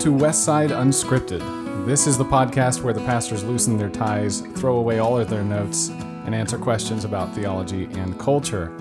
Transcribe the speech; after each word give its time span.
to 0.00 0.08
Westside 0.08 0.70
Unscripted. 0.70 1.84
This 1.84 2.06
is 2.06 2.16
the 2.16 2.24
podcast 2.24 2.82
where 2.82 2.94
the 2.94 3.04
pastors 3.04 3.44
loosen 3.44 3.76
their 3.76 3.90
ties, 3.90 4.40
throw 4.40 4.78
away 4.78 4.98
all 4.98 5.18
of 5.18 5.28
their 5.28 5.44
notes, 5.44 5.90
and 6.24 6.34
answer 6.34 6.56
questions 6.56 7.04
about 7.04 7.34
theology 7.34 7.84
and 7.84 8.18
culture. 8.18 8.74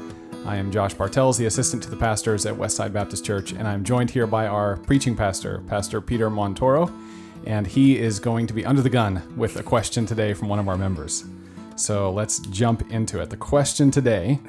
I 0.46 0.56
am 0.56 0.72
Josh 0.72 0.94
Bartels, 0.94 1.38
the 1.38 1.48
assistant 1.48 1.84
to 1.84 1.90
the 1.90 1.98
pastors 1.98 2.46
at 2.46 2.56
Westside 2.56 2.94
Baptist 2.94 3.26
Church, 3.26 3.52
and 3.52 3.68
I'm 3.68 3.84
joined 3.84 4.10
here 4.10 4.28
by 4.28 4.48
our 4.48 4.78
preaching 4.78 5.14
pastor, 5.14 5.62
Pastor 5.68 6.00
Peter 6.00 6.30
Montoro, 6.30 6.90
and 7.46 7.68
he 7.68 8.00
is 8.00 8.18
going 8.18 8.48
to 8.48 8.54
be 8.54 8.66
under 8.66 8.82
the 8.82 8.90
gun 8.90 9.22
with 9.36 9.58
a 9.58 9.64
question 9.64 10.06
today 10.06 10.34
from 10.34 10.48
one 10.48 10.58
of 10.58 10.70
our 10.70 10.78
members. 10.78 11.26
So 11.76 12.12
let's 12.12 12.40
jump 12.40 12.94
into 12.94 13.20
it. 13.20 13.30
The 13.30 13.36
question 13.36 13.92
today 13.92 14.40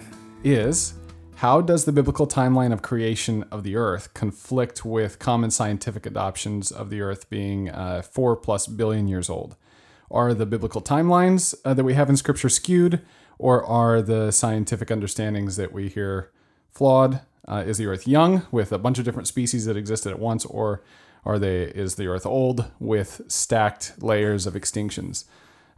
is 0.44 0.94
How 1.40 1.62
does 1.62 1.86
the 1.86 1.92
biblical 1.92 2.26
timeline 2.26 2.70
of 2.70 2.82
creation 2.82 3.46
of 3.50 3.62
the 3.62 3.74
earth 3.74 4.12
conflict 4.12 4.84
with 4.84 5.18
common 5.18 5.50
scientific 5.50 6.04
adoptions 6.04 6.70
of 6.70 6.90
the 6.90 7.00
earth 7.00 7.30
being 7.30 7.70
uh, 7.70 8.02
four 8.02 8.36
plus 8.36 8.66
billion 8.66 9.08
years 9.08 9.30
old? 9.30 9.56
Are 10.10 10.34
the 10.34 10.44
biblical 10.44 10.82
timelines 10.82 11.54
uh, 11.64 11.72
that 11.72 11.82
we 11.82 11.94
have 11.94 12.10
in 12.10 12.18
scripture 12.18 12.50
skewed, 12.50 13.00
or 13.38 13.64
are 13.64 14.02
the 14.02 14.32
scientific 14.32 14.90
understandings 14.90 15.56
that 15.56 15.72
we 15.72 15.88
hear 15.88 16.30
flawed? 16.68 17.22
Uh, 17.48 17.64
is 17.66 17.78
the 17.78 17.86
earth 17.86 18.06
young 18.06 18.46
with 18.50 18.70
a 18.70 18.78
bunch 18.78 18.98
of 18.98 19.06
different 19.06 19.26
species 19.26 19.64
that 19.64 19.78
existed 19.78 20.10
at 20.10 20.18
once, 20.18 20.44
or 20.44 20.82
are 21.24 21.38
they 21.38 21.62
is 21.62 21.94
the 21.94 22.06
earth 22.06 22.26
old 22.26 22.70
with 22.78 23.22
stacked 23.28 23.94
layers 24.02 24.46
of 24.46 24.52
extinctions? 24.52 25.24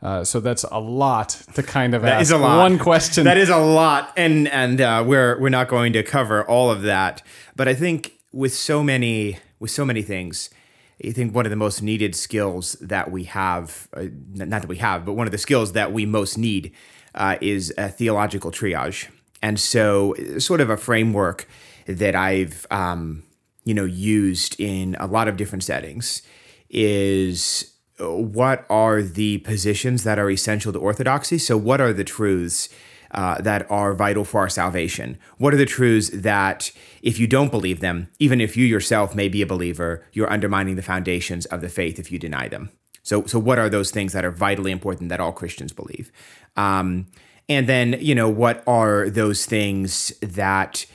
Uh, 0.03 0.25
so 0.25 0.41
that's 0.41 0.65
a 0.65 0.81
lot 0.81 1.29
to 1.55 1.63
kind 1.63 1.95
of 1.95 2.03
That 2.03 2.15
ask 2.15 2.23
is 2.23 2.31
a 2.33 2.39
lot. 2.39 2.59
one 2.59 2.79
question. 2.79 3.25
That 3.25 3.39
is 3.39 3.49
a 3.49 3.59
lot, 3.59 4.13
and 4.17 4.49
and 4.49 4.81
uh, 4.81 5.05
we're 5.07 5.39
we're 5.41 5.49
not 5.49 5.69
going 5.69 5.93
to 5.93 6.03
cover 6.03 6.45
all 6.49 6.71
of 6.71 6.83
that. 6.83 7.23
But 7.55 7.69
I 7.69 7.75
think 7.75 8.13
with 8.33 8.53
so 8.53 8.83
many 8.83 9.39
with 9.61 9.71
so 9.71 9.85
many 9.85 10.03
things, 10.03 10.51
I 11.05 11.13
think 11.13 11.35
one 11.35 11.47
of 11.47 11.51
the 11.51 11.57
most 11.57 11.83
needed 11.83 12.17
skills 12.17 12.73
that 12.81 13.13
we 13.13 13.25
have, 13.25 13.87
uh, 13.97 14.07
not 14.35 14.63
that 14.63 14.69
we 14.69 14.79
have, 14.79 15.05
but 15.07 15.13
one 15.13 15.29
of 15.29 15.33
the 15.33 15.39
skills 15.39 15.71
that 15.73 15.93
we 15.93 16.05
most 16.05 16.37
need 16.37 16.73
uh, 17.15 17.37
is 17.41 17.73
a 17.79 17.89
theological 17.89 18.51
triage. 18.51 19.09
And 19.41 19.59
so, 19.61 20.15
sort 20.39 20.61
of 20.61 20.69
a 20.71 20.77
framework 20.77 21.47
that 21.87 22.17
I've 22.17 22.67
um, 22.73 23.23
you 23.65 23.75
know 23.75 23.85
used 23.85 24.59
in 24.61 24.97
a 24.99 25.07
lot 25.07 25.29
of 25.29 25.37
different 25.37 25.63
settings 25.63 26.23
is 26.71 27.72
what 28.11 28.67
are 28.69 29.03
the 29.03 29.39
positions 29.39 30.05
that 30.05 30.19
are 30.19 30.31
essential 30.31 30.73
to 30.73 30.79
orthodoxy? 30.79 31.39
So, 31.39 31.57
what 31.57 31.81
are 31.81 31.93
the 31.93 32.05
truths 32.05 32.69
uh, 33.13 33.41
that 33.43 33.71
are 33.71 33.95
vital 33.95 34.25
for 34.25 34.41
our 34.41 34.49
salvation? 34.49 35.19
What 35.39 35.53
are 35.53 35.59
the 35.59 35.67
truths 35.67 36.11
that, 36.15 36.71
if 37.03 37.19
you 37.19 37.27
don't 37.27 37.51
believe 37.51 37.81
them, 37.81 38.09
even 38.19 38.41
if 38.41 38.57
you 38.57 38.65
yourself 38.65 39.15
may 39.15 39.29
be 39.29 39.43
a 39.43 39.47
believer, 39.47 40.05
you're 40.13 40.33
undermining 40.33 40.77
the 40.77 40.83
foundations 40.83 41.47
of 41.47 41.61
the 41.61 41.69
faith 41.69 41.99
if 41.99 42.11
you 42.11 42.19
deny 42.19 42.49
them? 42.49 42.71
So, 43.03 43.27
so 43.27 43.39
what 43.39 43.59
are 43.59 43.69
those 43.69 43.91
things 43.91 44.13
that 44.13 44.25
are 44.25 44.31
vitally 44.31 44.71
important 44.71 45.09
that 45.09 45.21
all 45.21 45.33
Christians 45.33 45.73
believe? 45.73 46.13
Um, 46.57 47.09
and 47.49 47.69
then, 47.69 47.97
you 48.01 48.15
know, 48.15 48.29
what 48.29 48.63
are 48.67 49.11
those 49.11 49.45
things 49.45 50.13
that 50.21 50.87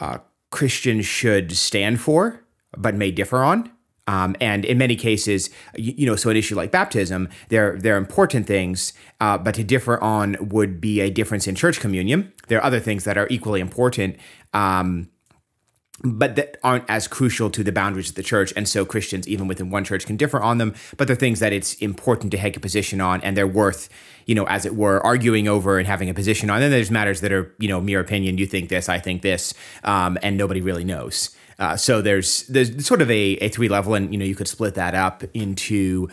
uh, 0.00 0.18
Christians 0.50 1.06
should 1.06 1.52
stand 1.52 2.00
for, 2.00 2.44
but 2.76 2.94
may 2.94 3.10
differ 3.10 3.44
on? 3.44 3.70
Um, 4.06 4.36
and 4.40 4.64
in 4.64 4.78
many 4.78 4.96
cases, 4.96 5.50
you, 5.76 5.94
you, 5.96 6.06
know, 6.06 6.16
so 6.16 6.30
an 6.30 6.36
issue 6.36 6.54
like 6.54 6.70
baptism, 6.70 7.28
they're 7.48 7.76
they're 7.76 7.96
important 7.96 8.46
things, 8.46 8.92
uh, 9.20 9.36
but 9.38 9.54
to 9.56 9.64
differ 9.64 10.02
on 10.02 10.36
would 10.40 10.80
be 10.80 11.00
a 11.00 11.10
difference 11.10 11.48
in 11.48 11.54
church 11.54 11.80
communion. 11.80 12.32
There 12.48 12.58
are 12.58 12.64
other 12.64 12.80
things 12.80 13.04
that 13.04 13.18
are 13.18 13.26
equally 13.30 13.60
important, 13.60 14.16
um, 14.54 15.08
but 16.04 16.36
that 16.36 16.58
aren't 16.62 16.88
as 16.88 17.08
crucial 17.08 17.50
to 17.50 17.64
the 17.64 17.72
boundaries 17.72 18.10
of 18.10 18.14
the 18.14 18.22
church. 18.22 18.52
And 18.54 18.68
so 18.68 18.84
Christians, 18.84 19.26
even 19.26 19.48
within 19.48 19.70
one 19.70 19.82
church, 19.82 20.06
can 20.06 20.16
differ 20.16 20.40
on 20.40 20.58
them. 20.58 20.74
But 20.96 21.08
they're 21.08 21.16
things 21.16 21.40
that 21.40 21.52
it's 21.52 21.74
important 21.74 22.30
to 22.32 22.38
take 22.38 22.56
a 22.56 22.60
position 22.60 23.00
on, 23.00 23.20
and 23.22 23.36
they're 23.36 23.46
worth, 23.46 23.88
you 24.26 24.36
know, 24.36 24.46
as 24.46 24.64
it 24.64 24.76
were, 24.76 25.04
arguing 25.04 25.48
over 25.48 25.78
and 25.78 25.86
having 25.86 26.08
a 26.08 26.14
position 26.14 26.48
on. 26.48 26.56
And 26.56 26.64
then 26.64 26.70
there's 26.70 26.92
matters 26.92 27.22
that 27.22 27.32
are, 27.32 27.54
you 27.58 27.68
know, 27.68 27.80
mere 27.80 27.98
opinion. 27.98 28.38
You 28.38 28.46
think 28.46 28.68
this, 28.68 28.88
I 28.88 29.00
think 29.00 29.22
this, 29.22 29.52
um, 29.82 30.16
and 30.22 30.36
nobody 30.36 30.60
really 30.60 30.84
knows. 30.84 31.30
Uh, 31.58 31.76
so 31.76 32.02
there's 32.02 32.46
there's 32.48 32.86
sort 32.86 33.00
of 33.00 33.10
a, 33.10 33.36
a 33.38 33.48
three 33.48 33.68
level, 33.68 33.94
and 33.94 34.12
you 34.12 34.18
know 34.18 34.24
you 34.24 34.34
could 34.34 34.48
split 34.48 34.74
that 34.74 34.94
up 34.94 35.24
into 35.32 36.08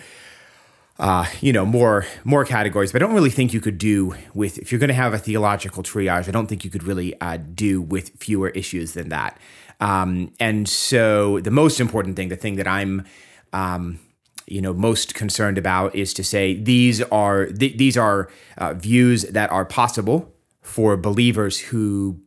uh, 0.99 1.25
you 1.41 1.51
know 1.51 1.65
more 1.65 2.05
more 2.23 2.45
categories. 2.45 2.91
But 2.91 3.01
I 3.01 3.05
don't 3.05 3.15
really 3.15 3.29
think 3.29 3.53
you 3.53 3.59
could 3.59 3.77
do 3.77 4.15
with 4.33 4.57
if 4.57 4.71
you're 4.71 4.79
going 4.79 4.89
to 4.89 4.93
have 4.93 5.13
a 5.13 5.17
theological 5.17 5.83
triage. 5.83 6.27
I 6.27 6.31
don't 6.31 6.47
think 6.47 6.63
you 6.63 6.69
could 6.69 6.83
really 6.83 7.19
uh, 7.19 7.37
do 7.37 7.81
with 7.81 8.11
fewer 8.17 8.49
issues 8.49 8.93
than 8.93 9.09
that. 9.09 9.37
Um, 9.79 10.31
and 10.39 10.69
so 10.69 11.39
the 11.39 11.51
most 11.51 11.79
important 11.81 12.15
thing, 12.15 12.29
the 12.29 12.37
thing 12.37 12.55
that 12.55 12.67
I'm 12.67 13.05
um, 13.51 13.99
you 14.47 14.61
know 14.61 14.73
most 14.73 15.13
concerned 15.13 15.57
about 15.57 15.95
is 15.95 16.13
to 16.13 16.23
say 16.23 16.53
these 16.55 17.01
are 17.03 17.47
th- 17.47 17.77
these 17.77 17.97
are 17.97 18.29
uh, 18.57 18.73
views 18.73 19.23
that 19.23 19.51
are 19.51 19.65
possible 19.65 20.33
for 20.61 20.95
believers 20.95 21.59
who 21.59 22.19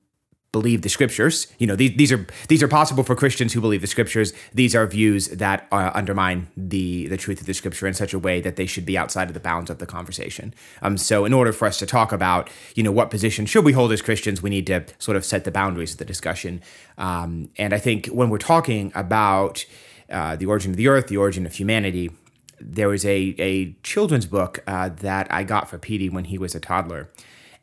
believe 0.52 0.82
the 0.82 0.88
scriptures. 0.88 1.46
You 1.58 1.66
know, 1.66 1.76
these, 1.76 1.96
these 1.96 2.12
are 2.12 2.26
these 2.48 2.62
are 2.62 2.68
possible 2.68 3.02
for 3.02 3.14
Christians 3.14 3.52
who 3.52 3.60
believe 3.60 3.80
the 3.82 3.86
scriptures. 3.86 4.32
These 4.54 4.74
are 4.74 4.86
views 4.86 5.28
that 5.28 5.66
uh, 5.70 5.90
undermine 5.94 6.48
the 6.56 7.08
the 7.08 7.16
truth 7.16 7.40
of 7.40 7.46
the 7.46 7.52
scripture 7.52 7.86
in 7.86 7.94
such 7.94 8.14
a 8.14 8.18
way 8.18 8.40
that 8.40 8.56
they 8.56 8.66
should 8.66 8.86
be 8.86 8.96
outside 8.96 9.28
of 9.28 9.34
the 9.34 9.40
bounds 9.40 9.70
of 9.70 9.78
the 9.78 9.86
conversation. 9.86 10.54
Um, 10.82 10.96
so, 10.96 11.24
in 11.24 11.32
order 11.32 11.52
for 11.52 11.66
us 11.66 11.78
to 11.80 11.86
talk 11.86 12.12
about, 12.12 12.48
you 12.74 12.82
know, 12.82 12.92
what 12.92 13.10
position 13.10 13.44
should 13.46 13.64
we 13.64 13.72
hold 13.72 13.92
as 13.92 14.00
Christians, 14.00 14.42
we 14.42 14.50
need 14.50 14.66
to 14.68 14.84
sort 14.98 15.16
of 15.16 15.24
set 15.24 15.44
the 15.44 15.50
boundaries 15.50 15.92
of 15.92 15.98
the 15.98 16.04
discussion. 16.04 16.62
Um, 16.96 17.50
and 17.58 17.74
I 17.74 17.78
think 17.78 18.06
when 18.06 18.30
we're 18.30 18.38
talking 18.38 18.92
about 18.94 19.64
uh, 20.08 20.36
the 20.36 20.46
origin 20.46 20.70
of 20.70 20.76
the 20.76 20.88
earth, 20.88 21.08
the 21.08 21.18
origin 21.18 21.44
of 21.44 21.54
humanity, 21.54 22.10
there 22.58 22.88
was 22.88 23.04
a 23.04 23.34
a 23.38 23.72
children's 23.82 24.26
book 24.26 24.62
uh, 24.66 24.88
that 24.88 25.26
I 25.30 25.44
got 25.44 25.68
for 25.68 25.78
Petey 25.78 26.08
when 26.08 26.24
he 26.24 26.38
was 26.38 26.54
a 26.54 26.60
toddler, 26.60 27.10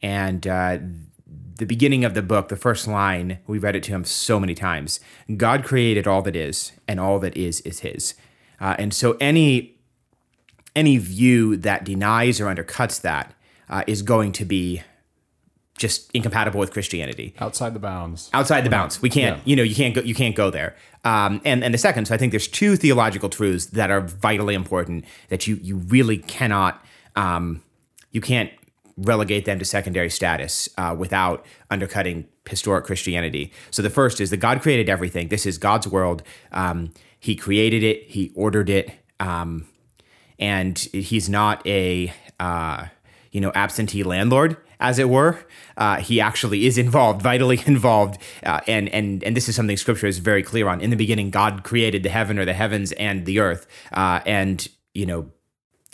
and 0.04 0.46
uh, 0.46 0.78
the 1.58 1.66
beginning 1.66 2.04
of 2.04 2.14
the 2.14 2.22
book, 2.22 2.50
the 2.50 2.56
first 2.56 2.88
line, 2.88 3.40
we 3.48 3.58
read 3.58 3.76
it 3.76 3.84
to 3.84 3.92
him 3.92 4.04
so 4.04 4.40
many 4.40 4.56
times. 4.56 5.00
God 5.38 5.64
created 5.64 6.08
all 6.08 6.22
that 6.24 6.36
is, 6.36 6.72
and 6.88 7.00
all 7.00 7.20
that 7.20 7.36
is 7.38 7.62
is 7.62 7.82
His. 7.82 8.16
Uh, 8.60 8.76
and 8.80 8.94
so 8.94 9.18
any 9.20 9.78
any 10.76 10.98
view 10.98 11.56
that 11.58 11.84
denies 11.84 12.42
or 12.42 12.46
undercuts 12.46 13.02
that 13.02 13.34
uh, 13.70 13.84
is 13.88 14.02
going 14.02 14.32
to 14.34 14.46
be 14.46 14.82
just 15.78 16.10
incompatible 16.14 16.60
with 16.60 16.72
Christianity. 16.72 17.34
outside 17.40 17.74
the 17.74 17.80
bounds. 17.80 18.30
Outside 18.34 18.62
the 18.62 18.70
bounds, 18.70 19.02
we 19.02 19.10
can't. 19.10 19.38
Yeah. 19.38 19.44
You 19.46 19.56
know, 19.56 19.64
you 19.64 19.76
can't 19.76 19.96
go. 19.96 20.02
You 20.02 20.16
can't 20.16 20.36
go 20.36 20.50
there. 20.50 20.76
Um, 21.04 21.42
and 21.44 21.64
and 21.64 21.74
the 21.74 21.78
second, 21.78 22.06
so 22.06 22.16
I 22.16 22.18
think 22.18 22.32
there's 22.32 22.48
two 22.48 22.76
theological 22.76 23.30
truths 23.30 23.68
that 23.68 23.92
are 23.92 24.02
vitally 24.02 24.56
important 24.56 25.06
that 25.30 25.48
you 25.48 25.60
you 25.62 25.78
really 25.78 26.18
cannot. 26.18 26.84
Um, 27.16 27.62
you 28.12 28.22
can't 28.22 28.52
relegate 28.98 29.46
them 29.46 29.60
to 29.60 29.66
secondary 29.66 30.10
status 30.10 30.70
uh, 30.78 30.96
without 30.98 31.46
undercutting 31.70 32.28
historic 32.50 32.86
Christianity. 32.86 33.52
So 33.72 33.82
the 33.82 33.90
first 33.90 34.20
is 34.22 34.30
that 34.30 34.38
God 34.38 34.62
created 34.62 34.90
everything. 34.90 35.30
This 35.30 35.46
is 35.46 35.58
God's 35.58 35.88
world. 35.88 36.24
Um, 36.52 36.94
he 37.20 37.36
created 37.36 37.84
it. 37.84 38.10
He 38.10 38.32
ordered 38.36 38.70
it. 38.70 38.92
Um, 39.20 39.68
and 40.40 40.78
he's 40.78 41.30
not 41.30 41.66
a 41.66 42.14
uh, 42.40 42.88
you 43.32 43.42
know 43.42 43.52
absentee 43.56 44.04
landlord 44.04 44.58
as 44.80 45.00
it 45.00 45.10
were 45.10 45.40
uh, 45.78 45.98
he 45.98 46.20
actually 46.20 46.66
is 46.66 46.78
involved 46.78 47.22
vitally 47.22 47.62
involved 47.66 48.22
uh, 48.44 48.60
and 48.68 48.90
and 48.90 49.24
and 49.24 49.36
this 49.36 49.48
is 49.48 49.56
something 49.56 49.78
scripture 49.78 50.08
is 50.08 50.20
very 50.20 50.44
clear 50.44 50.68
on 50.68 50.82
in 50.82 50.90
the 50.90 50.96
beginning 50.96 51.30
god 51.30 51.64
created 51.64 52.04
the 52.04 52.10
heaven 52.10 52.38
or 52.38 52.46
the 52.46 52.54
heavens 52.54 52.92
and 52.94 53.26
the 53.26 53.40
earth 53.40 53.68
uh, 53.94 54.20
and 54.26 54.68
you 54.94 55.06
know 55.06 55.30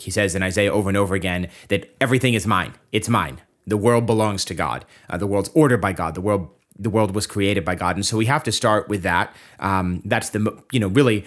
he 0.02 0.10
says 0.10 0.34
in 0.34 0.42
isaiah 0.42 0.72
over 0.72 0.88
and 0.88 0.96
over 0.96 1.14
again 1.14 1.48
that 1.68 1.94
everything 2.00 2.34
is 2.34 2.46
mine. 2.46 2.74
It's 2.92 3.08
mine. 3.08 3.40
The 3.66 3.76
world 3.76 4.06
belongs 4.06 4.44
to 4.46 4.54
god. 4.54 4.84
Uh, 5.08 5.16
the 5.16 5.26
world's 5.26 5.50
ordered 5.54 5.80
by 5.80 5.92
god. 5.92 6.14
The 6.14 6.20
world 6.20 6.48
the 6.78 6.90
world 6.90 7.14
was 7.14 7.26
created 7.26 7.64
by 7.64 7.74
god. 7.74 7.96
And 7.96 8.06
so 8.06 8.16
we 8.16 8.26
have 8.26 8.42
to 8.44 8.52
start 8.52 8.88
with 8.88 9.02
that. 9.02 9.34
Um, 9.58 10.02
that's 10.04 10.30
the 10.30 10.62
you 10.72 10.80
know 10.80 10.88
really 10.88 11.26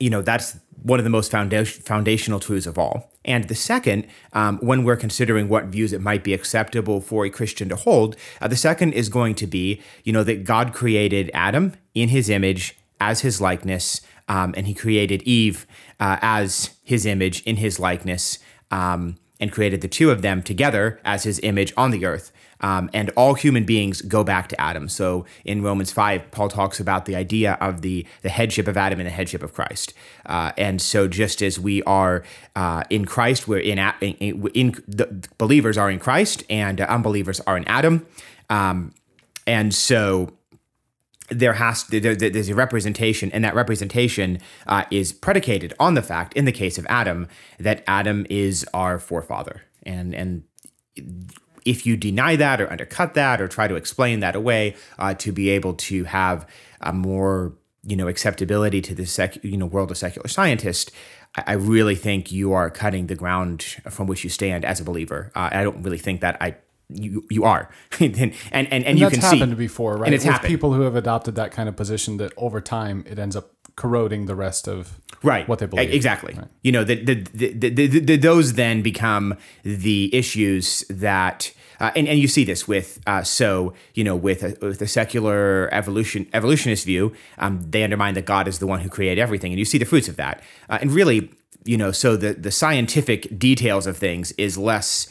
you 0.00 0.10
know 0.10 0.22
that's 0.22 0.58
one 0.82 0.98
of 0.98 1.04
the 1.04 1.10
most 1.10 1.32
founda- 1.32 1.66
foundational 1.66 2.40
truths 2.40 2.66
of 2.66 2.78
all. 2.78 3.10
And 3.24 3.48
the 3.48 3.54
second 3.54 4.06
um, 4.32 4.58
when 4.58 4.84
we're 4.84 4.96
considering 4.96 5.48
what 5.48 5.66
views 5.66 5.92
it 5.92 6.00
might 6.00 6.24
be 6.24 6.34
acceptable 6.34 7.00
for 7.00 7.24
a 7.24 7.30
christian 7.30 7.68
to 7.70 7.76
hold 7.76 8.16
uh, 8.40 8.48
the 8.48 8.56
second 8.56 8.92
is 8.92 9.08
going 9.08 9.34
to 9.36 9.46
be 9.46 9.80
you 10.04 10.12
know 10.12 10.22
that 10.24 10.44
god 10.44 10.74
created 10.74 11.30
adam 11.32 11.72
in 11.94 12.10
his 12.10 12.28
image 12.28 12.76
as 13.00 13.20
his 13.20 13.40
likeness 13.40 14.00
um, 14.28 14.54
and 14.56 14.66
he 14.66 14.74
created 14.74 15.22
eve 15.22 15.66
uh, 16.00 16.18
as 16.22 16.76
his 16.82 17.06
image 17.06 17.42
in 17.42 17.56
his 17.56 17.78
likeness 17.78 18.38
um, 18.70 19.16
and 19.40 19.52
created 19.52 19.80
the 19.80 19.88
two 19.88 20.10
of 20.10 20.22
them 20.22 20.42
together 20.42 21.00
as 21.04 21.24
his 21.24 21.40
image 21.42 21.72
on 21.76 21.90
the 21.90 22.04
earth 22.04 22.32
um, 22.64 22.88
and 22.94 23.10
all 23.10 23.34
human 23.34 23.64
beings 23.64 24.00
go 24.00 24.24
back 24.24 24.48
to 24.48 24.58
Adam. 24.60 24.88
So 24.88 25.26
in 25.44 25.62
Romans 25.62 25.92
5, 25.92 26.30
Paul 26.30 26.48
talks 26.48 26.80
about 26.80 27.04
the 27.04 27.14
idea 27.14 27.58
of 27.60 27.82
the, 27.82 28.06
the 28.22 28.30
headship 28.30 28.66
of 28.68 28.78
Adam 28.78 29.00
and 29.00 29.06
the 29.06 29.12
headship 29.12 29.42
of 29.42 29.52
Christ. 29.52 29.92
Uh, 30.24 30.52
and 30.56 30.80
so 30.80 31.06
just 31.06 31.42
as 31.42 31.60
we 31.60 31.82
are 31.82 32.24
uh, 32.56 32.84
in 32.88 33.04
Christ, 33.04 33.46
we're 33.46 33.58
in, 33.58 33.78
in, 34.00 34.48
in, 34.54 34.72
the 34.88 35.28
believers 35.36 35.76
are 35.76 35.90
in 35.90 35.98
Christ 35.98 36.42
and 36.48 36.80
uh, 36.80 36.86
unbelievers 36.88 37.40
are 37.40 37.58
in 37.58 37.66
Adam. 37.66 38.06
Um, 38.48 38.94
and 39.46 39.74
so 39.74 40.32
there 41.30 41.54
has 41.54 41.84
there, 41.84 42.14
there's 42.14 42.48
a 42.48 42.54
representation, 42.54 43.30
and 43.32 43.44
that 43.44 43.54
representation 43.54 44.38
uh, 44.66 44.84
is 44.90 45.12
predicated 45.12 45.72
on 45.78 45.94
the 45.94 46.02
fact, 46.02 46.34
in 46.34 46.44
the 46.44 46.52
case 46.52 46.78
of 46.78 46.86
Adam, 46.88 47.28
that 47.58 47.82
Adam 47.86 48.26
is 48.28 48.66
our 48.74 48.98
forefather, 48.98 49.62
and 49.84 50.14
and 50.14 50.44
if 51.64 51.86
you 51.86 51.96
deny 51.96 52.36
that 52.36 52.60
or 52.60 52.70
undercut 52.70 53.14
that 53.14 53.40
or 53.40 53.48
try 53.48 53.66
to 53.66 53.74
explain 53.74 54.20
that 54.20 54.36
away 54.36 54.76
uh, 54.98 55.14
to 55.14 55.32
be 55.32 55.48
able 55.48 55.74
to 55.74 56.04
have 56.04 56.46
a 56.80 56.92
more 56.92 57.54
you 57.82 57.96
know 57.96 58.08
acceptability 58.08 58.80
to 58.80 58.94
the 58.94 59.06
sec 59.06 59.42
you 59.42 59.56
know 59.56 59.66
world 59.66 59.90
of 59.90 59.96
secular 59.96 60.28
scientists 60.28 60.90
I, 61.36 61.44
I 61.48 61.52
really 61.54 61.94
think 61.94 62.32
you 62.32 62.52
are 62.52 62.70
cutting 62.70 63.06
the 63.06 63.14
ground 63.14 63.62
from 63.90 64.06
which 64.06 64.24
you 64.24 64.30
stand 64.30 64.64
as 64.64 64.80
a 64.80 64.84
believer. 64.84 65.30
Uh, 65.34 65.50
I 65.52 65.64
don't 65.64 65.82
really 65.82 65.98
think 65.98 66.20
that 66.20 66.36
I 66.40 66.56
you 66.88 67.24
you 67.30 67.44
are. 67.44 67.70
And 68.00 68.14
and 68.16 68.34
and, 68.52 68.72
and, 68.72 68.84
And 68.84 68.98
you 68.98 69.04
that's 69.06 69.14
can 69.14 69.22
see. 69.22 69.38
happened 69.38 69.56
before, 69.56 69.96
right? 69.96 70.06
and 70.06 70.14
it's 70.14 70.24
With 70.24 70.34
happened. 70.34 70.50
people 70.50 70.72
who 70.74 70.82
have 70.82 70.96
adopted 70.96 71.34
that 71.36 71.50
kind 71.52 71.68
of 71.68 71.76
position 71.76 72.16
that 72.18 72.32
over 72.36 72.60
time 72.60 73.04
it 73.06 73.18
ends 73.18 73.36
up 73.36 73.50
corroding 73.76 74.26
the 74.26 74.34
rest 74.36 74.68
of 74.68 75.00
right. 75.22 75.48
what 75.48 75.58
they 75.58 75.66
believe. 75.66 75.92
Exactly. 75.92 76.38
You 76.62 76.72
know 76.72 76.84
the, 76.84 76.96
the, 77.02 77.14
the, 77.34 77.86
the, 78.00 78.16
those 78.16 78.52
then 78.54 78.82
become 78.82 79.36
the 79.64 80.14
issues 80.14 80.84
that 80.88 81.52
uh, 81.80 81.90
and, 81.96 82.06
and 82.06 82.18
you 82.20 82.28
see 82.28 82.44
this 82.44 82.68
with 82.68 83.00
uh, 83.06 83.22
so 83.24 83.74
you 83.94 84.04
know 84.04 84.14
with 84.14 84.42
a, 84.44 84.56
with 84.64 84.80
a 84.80 84.86
secular 84.86 85.68
evolution 85.72 86.28
evolutionist 86.32 86.84
view 86.84 87.12
um, 87.38 87.60
they 87.68 87.82
undermine 87.82 88.14
that 88.14 88.26
god 88.26 88.46
is 88.46 88.58
the 88.60 88.66
one 88.66 88.80
who 88.80 88.88
created 88.88 89.20
everything. 89.20 89.50
And 89.52 89.58
you 89.58 89.64
see 89.64 89.78
the 89.78 89.84
fruits 89.86 90.08
of 90.08 90.16
that. 90.16 90.40
Uh, 90.68 90.78
and 90.80 90.92
really 90.92 91.30
you 91.64 91.76
know 91.76 91.90
so 91.90 92.16
the 92.16 92.34
the 92.34 92.50
scientific 92.52 93.36
details 93.38 93.86
of 93.88 93.96
things 93.96 94.30
is 94.32 94.56
less 94.56 95.08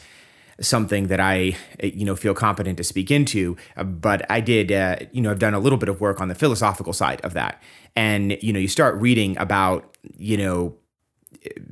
something 0.60 1.08
that 1.08 1.20
I, 1.20 1.56
you 1.82 2.04
know, 2.04 2.16
feel 2.16 2.34
competent 2.34 2.76
to 2.78 2.84
speak 2.84 3.10
into. 3.10 3.56
Uh, 3.76 3.84
but 3.84 4.28
I 4.30 4.40
did, 4.40 4.70
uh, 4.70 4.96
you 5.12 5.20
know, 5.20 5.30
I've 5.30 5.38
done 5.38 5.54
a 5.54 5.58
little 5.58 5.78
bit 5.78 5.88
of 5.88 6.00
work 6.00 6.20
on 6.20 6.28
the 6.28 6.34
philosophical 6.34 6.92
side 6.92 7.20
of 7.22 7.34
that. 7.34 7.62
And 7.96 8.36
you 8.42 8.52
know, 8.52 8.58
you 8.58 8.68
start 8.68 9.00
reading 9.00 9.36
about, 9.38 9.96
you 10.16 10.36
know, 10.36 10.76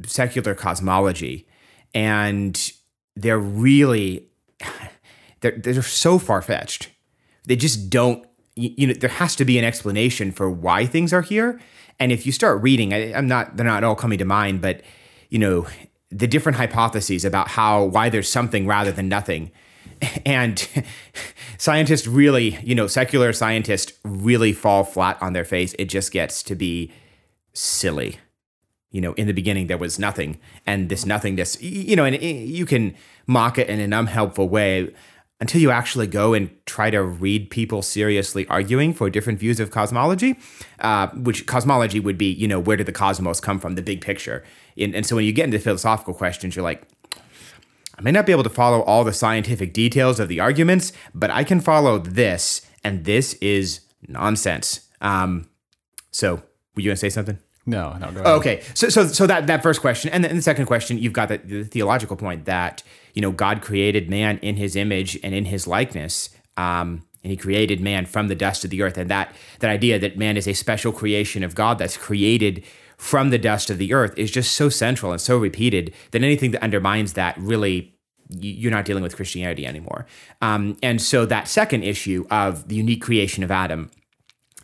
secular 0.06 0.55
cosmology, 0.55 1.46
and 1.94 2.73
they're 3.17 3.38
really, 3.38 4.29
they're 5.40 5.58
they're 5.58 5.82
so 5.82 6.19
far 6.19 6.43
fetched. 6.43 6.90
They 7.44 7.56
just 7.56 7.90
don't. 7.90 8.26
You, 8.55 8.88
know, 8.88 8.93
there 8.93 9.08
has 9.08 9.35
to 9.37 9.46
be 9.46 9.58
an 9.58 9.64
explanation 9.64 10.31
for 10.31 10.50
why 10.50 10.85
things 10.85 11.14
are 11.14 11.23
here. 11.23 11.58
And 11.99 12.12
if 12.12 12.26
you 12.26 12.32
start 12.32 12.62
reading, 12.62 12.93
I, 12.93 13.14
I'm 13.14 13.26
not, 13.26 13.56
they're 13.56 13.64
not 13.64 13.82
all 13.82 13.94
coming 13.94 14.19
to 14.19 14.26
mind, 14.26 14.61
but 14.61 14.82
you 15.31 15.38
know, 15.38 15.67
the 16.12 16.26
different 16.26 16.56
hypotheses 16.56 17.25
about 17.25 17.49
how 17.49 17.85
why 17.85 18.09
there's 18.09 18.29
something 18.29 18.67
rather 18.67 18.93
than 18.93 19.09
nothing. 19.09 19.50
And 20.26 20.69
scientists 21.59 22.06
really 22.06 22.59
you 22.62 22.75
know 22.75 22.87
secular 22.87 23.32
scientists 23.32 23.93
really 24.05 24.53
fall 24.53 24.85
flat 24.85 25.20
on 25.20 25.32
their 25.32 25.44
face. 25.44 25.75
It 25.79 25.87
just 25.87 26.12
gets 26.12 26.43
to 26.44 26.55
be 26.55 26.93
silly. 27.53 28.19
You 28.91 29.00
know 29.00 29.14
in 29.14 29.26
the 29.26 29.32
beginning 29.32 29.69
there 29.69 29.79
was 29.79 29.99
nothing 29.99 30.38
and 30.67 30.91
this 30.91 31.06
nothingness 31.06 31.61
you 31.62 31.97
know 31.97 32.05
and 32.05 32.14
eh, 32.17 32.44
you 32.59 32.67
can 32.67 32.94
mock 33.26 33.56
it 33.56 33.70
in 33.70 33.81
an 33.81 33.94
unhelpful 33.94 34.50
way 34.50 34.93
until 35.43 35.61
you 35.61 35.73
actually 35.73 36.06
go 36.06 36.35
and 36.35 36.49
try 36.67 36.89
to 36.89 37.03
read 37.03 37.50
people 37.50 37.83
seriously 37.83 38.47
arguing 38.47 38.94
for 38.94 39.11
different 39.11 39.41
views 39.41 39.59
of 39.59 39.73
cosmology, 39.73 40.39
uh, 40.79 41.09
which 41.09 41.47
cosmology 41.47 41.99
would 41.99 42.17
be, 42.17 42.27
you 42.27 42.47
know, 42.47 42.61
where 42.61 42.77
did 42.77 42.87
the 42.87 42.93
cosmos 42.93 43.41
come 43.41 43.59
from, 43.59 43.75
the 43.75 43.83
big 43.83 44.00
picture. 44.00 44.44
And, 44.79 44.94
and 44.94 45.05
so 45.05 45.17
when 45.17 45.25
you 45.25 45.33
get 45.33 45.47
into 45.47 45.59
philosophical 45.59 46.15
questions, 46.15 46.55
you're 46.55 46.62
like, 46.62 46.87
I 47.99 48.03
may 48.03 48.12
not 48.12 48.25
be 48.25 48.31
able 48.31 48.44
to 48.44 48.50
follow 48.50 48.83
all 48.83 49.03
the 49.03 49.12
scientific 49.12 49.73
details 49.73 50.21
of 50.21 50.29
the 50.29 50.39
arguments, 50.39 50.93
but 51.12 51.29
I 51.29 51.43
can 51.43 51.61
follow 51.61 51.99
this, 51.99 52.65
and 52.85 53.05
this 53.05 53.35
is 53.35 53.81
nonsense. 54.06 54.88
Um, 55.00 55.49
so, 56.12 56.37
were 56.37 56.83
you 56.83 56.91
gonna 56.91 56.97
say 56.97 57.11
something? 57.11 57.38
No, 57.67 57.95
no, 57.95 58.12
go 58.12 58.21
ahead. 58.21 58.27
Okay, 58.27 58.62
so 58.75 58.88
so 58.88 59.09
so 59.09 59.27
that 59.27 59.49
that 59.49 59.62
first 59.62 59.81
question, 59.81 60.12
and 60.12 60.25
then 60.25 60.37
the 60.37 60.43
second 60.43 60.67
question, 60.67 60.99
you've 60.99 61.12
got 61.12 61.29
the, 61.29 61.38
the 61.38 61.65
theological 61.65 62.17
point 62.17 62.45
that 62.45 62.85
you 63.14 63.23
know 63.23 63.32
God 63.32 63.62
created 63.62 64.09
man 64.09 64.38
in 64.38 64.56
His 64.56 64.76
image 64.76 65.19
and 65.23 65.35
in 65.35 65.47
His 65.47 65.67
likeness, 65.67 66.31
um, 66.56 67.03
and 67.23 67.31
He 67.31 67.37
created 67.37 67.81
man 67.81 68.06
from 68.06 68.29
the 68.29 68.35
dust 68.35 68.64
of 68.64 68.70
the 68.70 68.82
earth, 68.82 68.97
and 68.99 69.11
that 69.11 69.35
that 69.61 69.70
idea 69.70 69.99
that 69.99 70.17
man 70.17 70.37
is 70.37 70.47
a 70.47 70.53
special 70.53 70.93
creation 70.93 71.43
of 71.43 71.55
God 71.55 71.79
that's 71.79 71.97
created 71.97 72.64
from 72.97 73.31
the 73.31 73.38
dust 73.38 73.69
of 73.69 73.79
the 73.79 73.93
earth 73.93 74.17
is 74.17 74.31
just 74.31 74.55
so 74.55 74.69
central 74.69 75.11
and 75.11 75.20
so 75.20 75.37
repeated 75.37 75.93
that 76.12 76.23
anything 76.23 76.53
that 76.53 76.62
undermines 76.62 77.14
that 77.14 77.37
really 77.37 77.97
you're 78.29 78.70
not 78.70 78.85
dealing 78.85 79.03
with 79.03 79.17
Christianity 79.17 79.67
anymore. 79.67 80.06
Um, 80.41 80.79
and 80.82 81.03
so 81.03 81.26
that 81.26 81.49
second 81.49 81.82
issue 81.82 82.25
of 82.31 82.69
the 82.69 82.76
unique 82.76 83.03
creation 83.03 83.43
of 83.43 83.50
Adam 83.50 83.91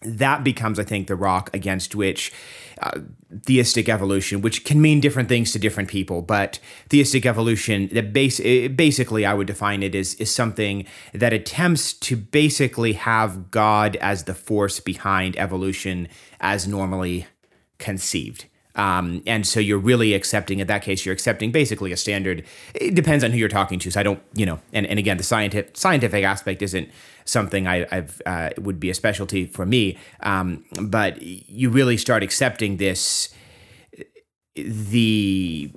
that 0.03 0.45
becomes, 0.45 0.79
I 0.79 0.85
think, 0.85 1.09
the 1.09 1.17
rock 1.17 1.51
against 1.55 1.95
which 1.95 2.33
uh, 2.81 3.01
theistic 3.45 3.89
evolution, 3.89 4.41
which 4.41 4.65
can 4.65 4.81
mean 4.81 5.01
different 5.01 5.29
things 5.29 5.53
to 5.53 5.59
different 5.59 5.89
people, 5.89 6.23
but 6.23 6.59
theistic 6.89 7.27
evolution, 7.27 7.89
that 7.93 8.13
base, 8.13 8.41
basically, 8.41 9.27
I 9.27 9.35
would 9.35 9.47
define 9.47 9.83
it 9.83 9.95
as 9.95 10.15
is 10.15 10.35
something 10.35 10.87
that 11.13 11.33
attempts 11.33 11.93
to 11.93 12.17
basically 12.17 12.95
have 12.95 13.51
God 13.51 13.97
as 13.97 14.25
the 14.25 14.35
force 14.35 14.81
behind 14.81 15.37
evolution 15.37 16.09
as 16.41 16.67
normally 16.67 17.27
conceived. 17.79 18.47
Um, 18.79 19.23
and 19.27 19.47
so 19.47 19.61
you're 19.61 19.79
really 19.79 20.15
accepting, 20.15 20.61
in 20.61 20.67
that 20.69 20.83
case, 20.83 21.05
you're 21.05 21.13
accepting 21.13 21.53
basically 21.53 21.93
a 21.93 21.97
standard. 21.97 22.45
It 22.75 22.95
depends 22.95 23.25
on 23.25 23.33
who 23.33 23.37
you're 23.37 23.49
talking 23.49 23.79
to. 23.81 23.91
So 23.91 24.01
I 24.01 24.03
don't, 24.05 24.23
you 24.35 24.47
know, 24.47 24.61
and, 24.73 24.87
and 24.87 24.99
again, 24.99 25.17
the 25.17 25.25
scientific 25.25 25.77
scientific 25.77 26.25
aspect 26.25 26.63
isn't 26.63 26.89
something 27.25 27.67
I, 27.67 27.87
I've 27.91 28.23
uh, 28.25 28.51
would 28.57 28.81
be 28.81 28.89
a 28.89 28.95
specialty 28.95 29.47
for 29.47 29.67
me. 29.67 29.99
Um, 30.23 30.65
but 30.81 31.21
you 31.21 31.71
really 31.71 31.97
start 31.97 32.23
accepting 32.23 32.79
this, 32.79 33.35
the 34.55 35.73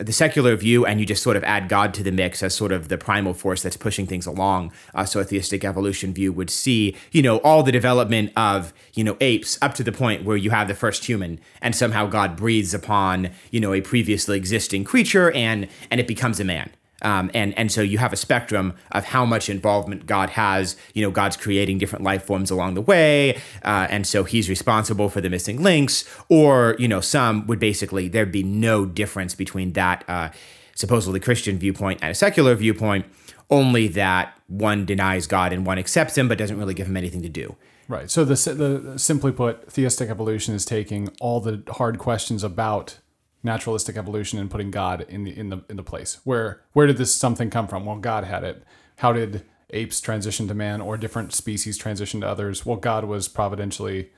the 0.00 0.12
secular 0.12 0.56
view 0.56 0.86
and 0.86 0.98
you 0.98 1.06
just 1.06 1.22
sort 1.22 1.36
of 1.36 1.44
add 1.44 1.68
God 1.68 1.92
to 1.94 2.02
the 2.02 2.10
mix 2.10 2.42
as 2.42 2.54
sort 2.54 2.72
of 2.72 2.88
the 2.88 2.96
primal 2.96 3.34
force 3.34 3.62
that's 3.62 3.76
pushing 3.76 4.06
things 4.06 4.26
along. 4.26 4.72
Uh, 4.94 5.04
so 5.04 5.20
a 5.20 5.24
theistic 5.24 5.64
evolution 5.64 6.14
view 6.14 6.32
would 6.32 6.50
see, 6.50 6.96
you 7.12 7.22
know, 7.22 7.38
all 7.38 7.62
the 7.62 7.72
development 7.72 8.32
of, 8.36 8.72
you 8.94 9.04
know, 9.04 9.16
apes 9.20 9.58
up 9.60 9.74
to 9.74 9.84
the 9.84 9.92
point 9.92 10.24
where 10.24 10.36
you 10.36 10.50
have 10.50 10.68
the 10.68 10.74
first 10.74 11.04
human 11.04 11.38
and 11.60 11.76
somehow 11.76 12.06
God 12.06 12.36
breathes 12.36 12.72
upon, 12.72 13.30
you 13.50 13.60
know, 13.60 13.74
a 13.74 13.80
previously 13.80 14.36
existing 14.36 14.84
creature 14.84 15.30
and 15.32 15.68
and 15.90 16.00
it 16.00 16.08
becomes 16.08 16.40
a 16.40 16.44
man. 16.44 16.70
Um, 17.02 17.30
and 17.34 17.56
and 17.58 17.70
so 17.70 17.80
you 17.82 17.98
have 17.98 18.12
a 18.12 18.16
spectrum 18.16 18.74
of 18.92 19.04
how 19.04 19.24
much 19.24 19.48
involvement 19.48 20.06
God 20.06 20.30
has. 20.30 20.76
You 20.94 21.02
know, 21.02 21.10
God's 21.10 21.36
creating 21.36 21.78
different 21.78 22.04
life 22.04 22.24
forms 22.24 22.50
along 22.50 22.74
the 22.74 22.82
way, 22.82 23.36
uh, 23.64 23.86
and 23.90 24.06
so 24.06 24.24
He's 24.24 24.48
responsible 24.48 25.08
for 25.08 25.20
the 25.20 25.30
missing 25.30 25.62
links. 25.62 26.04
Or 26.28 26.76
you 26.78 26.88
know, 26.88 27.00
some 27.00 27.46
would 27.46 27.58
basically 27.58 28.08
there'd 28.08 28.32
be 28.32 28.42
no 28.42 28.86
difference 28.86 29.34
between 29.34 29.72
that 29.74 30.04
uh, 30.08 30.30
supposedly 30.74 31.20
Christian 31.20 31.58
viewpoint 31.58 32.00
and 32.02 32.10
a 32.10 32.14
secular 32.14 32.54
viewpoint, 32.54 33.06
only 33.50 33.88
that 33.88 34.36
one 34.46 34.84
denies 34.84 35.26
God 35.26 35.52
and 35.52 35.66
one 35.66 35.78
accepts 35.78 36.16
Him, 36.16 36.28
but 36.28 36.38
doesn't 36.38 36.58
really 36.58 36.74
give 36.74 36.86
Him 36.86 36.96
anything 36.96 37.22
to 37.22 37.28
do. 37.28 37.56
Right. 37.88 38.08
So 38.08 38.24
the, 38.24 38.34
the 38.54 38.98
simply 38.98 39.32
put, 39.32 39.70
theistic 39.70 40.10
evolution 40.10 40.54
is 40.54 40.64
taking 40.64 41.10
all 41.20 41.40
the 41.40 41.62
hard 41.72 41.98
questions 41.98 42.44
about 42.44 42.98
naturalistic 43.42 43.96
evolution 43.96 44.38
and 44.38 44.50
putting 44.50 44.70
God 44.70 45.06
in 45.08 45.24
the 45.24 45.36
in 45.36 45.48
the 45.50 45.62
in 45.68 45.76
the 45.76 45.82
place. 45.82 46.18
Where 46.24 46.62
where 46.72 46.86
did 46.86 46.96
this 46.98 47.14
something 47.14 47.50
come 47.50 47.66
from? 47.68 47.84
Well, 47.86 47.96
God 47.96 48.24
had 48.24 48.44
it. 48.44 48.62
How 48.96 49.12
did 49.12 49.44
apes 49.70 50.00
transition 50.00 50.48
to 50.48 50.54
man 50.54 50.80
or 50.80 50.96
different 50.96 51.32
species 51.32 51.78
transition 51.78 52.20
to 52.20 52.28
others? 52.28 52.66
Well, 52.66 52.76
God 52.76 53.04
was 53.04 53.28
providentially 53.28 54.10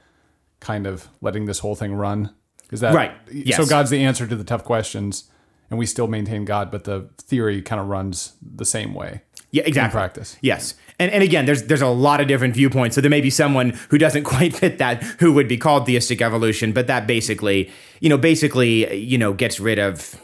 kind 0.60 0.86
of 0.86 1.08
letting 1.20 1.46
this 1.46 1.58
whole 1.60 1.74
thing 1.74 1.94
run. 1.94 2.34
Is 2.70 2.80
that 2.80 2.94
Right. 2.94 3.12
Yes. 3.30 3.58
So 3.58 3.66
God's 3.66 3.90
the 3.90 4.02
answer 4.02 4.26
to 4.26 4.34
the 4.34 4.44
tough 4.44 4.64
questions, 4.64 5.24
and 5.68 5.78
we 5.78 5.84
still 5.86 6.06
maintain 6.08 6.44
God, 6.44 6.70
but 6.70 6.84
the 6.84 7.10
theory 7.20 7.60
kind 7.60 7.80
of 7.80 7.88
runs 7.88 8.32
the 8.40 8.64
same 8.64 8.94
way 8.94 9.22
Yeah, 9.50 9.62
in 9.62 9.68
exactly. 9.68 9.98
practice. 9.98 10.36
Yes. 10.40 10.74
And, 11.02 11.12
and 11.12 11.22
again, 11.22 11.46
there's 11.46 11.64
there's 11.64 11.82
a 11.82 11.88
lot 11.88 12.20
of 12.20 12.28
different 12.28 12.54
viewpoints. 12.54 12.94
So 12.94 13.00
there 13.00 13.10
may 13.10 13.20
be 13.20 13.30
someone 13.30 13.70
who 13.90 13.98
doesn't 13.98 14.22
quite 14.34 14.54
fit 14.54 14.78
that 14.78 15.02
who 15.02 15.32
would 15.32 15.48
be 15.48 15.56
called 15.56 15.86
theistic 15.86 16.22
evolution, 16.22 16.72
but 16.72 16.86
that 16.86 17.06
basically, 17.06 17.70
you 18.00 18.08
know, 18.08 18.18
basically, 18.18 18.94
you 18.96 19.18
know, 19.18 19.32
gets 19.32 19.58
rid 19.58 19.78
of, 19.78 20.20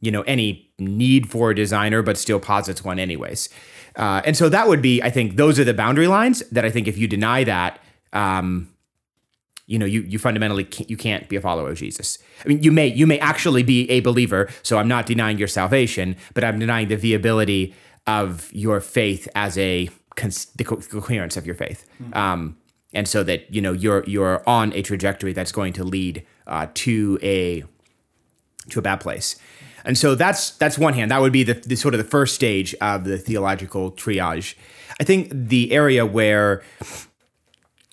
you 0.00 0.10
know, 0.10 0.22
any 0.22 0.72
need 0.78 1.28
for 1.28 1.50
a 1.50 1.54
designer, 1.54 2.02
but 2.02 2.16
still 2.16 2.40
posits 2.40 2.84
one 2.84 2.98
anyways. 2.98 3.48
Uh, 3.96 4.22
and 4.24 4.36
so 4.36 4.48
that 4.48 4.68
would 4.68 4.80
be, 4.80 5.02
I 5.02 5.10
think, 5.10 5.36
those 5.36 5.58
are 5.58 5.64
the 5.64 5.74
boundary 5.74 6.06
lines 6.06 6.40
that 6.50 6.64
I 6.64 6.70
think 6.70 6.88
if 6.88 6.96
you 6.96 7.06
deny 7.06 7.44
that, 7.44 7.80
um, 8.12 8.68
you 9.66 9.78
know, 9.78 9.86
you 9.86 10.02
you 10.02 10.18
fundamentally 10.18 10.64
can't, 10.64 10.90
you 10.90 10.96
can't 10.96 11.28
be 11.28 11.36
a 11.36 11.40
follower 11.40 11.70
of 11.70 11.78
Jesus. 11.78 12.18
I 12.44 12.48
mean, 12.48 12.62
you 12.62 12.70
may 12.70 12.86
you 12.86 13.06
may 13.06 13.18
actually 13.18 13.62
be 13.62 13.90
a 13.90 14.00
believer. 14.00 14.48
So 14.62 14.78
I'm 14.78 14.88
not 14.88 15.06
denying 15.06 15.38
your 15.38 15.48
salvation, 15.48 16.16
but 16.34 16.44
I'm 16.44 16.58
denying 16.58 16.88
the 16.88 16.96
viability 16.96 17.74
of 18.06 18.52
your 18.52 18.80
faith 18.80 19.28
as 19.34 19.56
a 19.58 19.88
cons- 20.16 20.46
the 20.56 20.64
co- 20.64 20.76
coherence 20.76 21.36
of 21.36 21.46
your 21.46 21.54
faith. 21.54 21.84
Um, 22.12 22.56
and 22.94 23.08
so 23.08 23.22
that 23.22 23.52
you 23.52 23.60
know 23.60 23.72
you're 23.72 24.04
you're 24.06 24.46
on 24.48 24.72
a 24.74 24.82
trajectory 24.82 25.32
that's 25.32 25.52
going 25.52 25.72
to 25.74 25.84
lead 25.84 26.26
uh, 26.46 26.66
to 26.74 27.18
a 27.22 27.64
to 28.70 28.78
a 28.78 28.82
bad 28.82 29.00
place. 29.00 29.36
And 29.84 29.98
so 29.98 30.14
that's 30.14 30.50
that's 30.52 30.78
one 30.78 30.94
hand. 30.94 31.10
That 31.10 31.20
would 31.20 31.32
be 31.32 31.42
the, 31.42 31.54
the 31.54 31.76
sort 31.76 31.94
of 31.94 31.98
the 31.98 32.04
first 32.04 32.34
stage 32.34 32.74
of 32.80 33.04
the 33.04 33.18
theological 33.18 33.92
triage. 33.92 34.54
I 35.00 35.04
think 35.04 35.30
the 35.32 35.72
area 35.72 36.06
where 36.06 36.62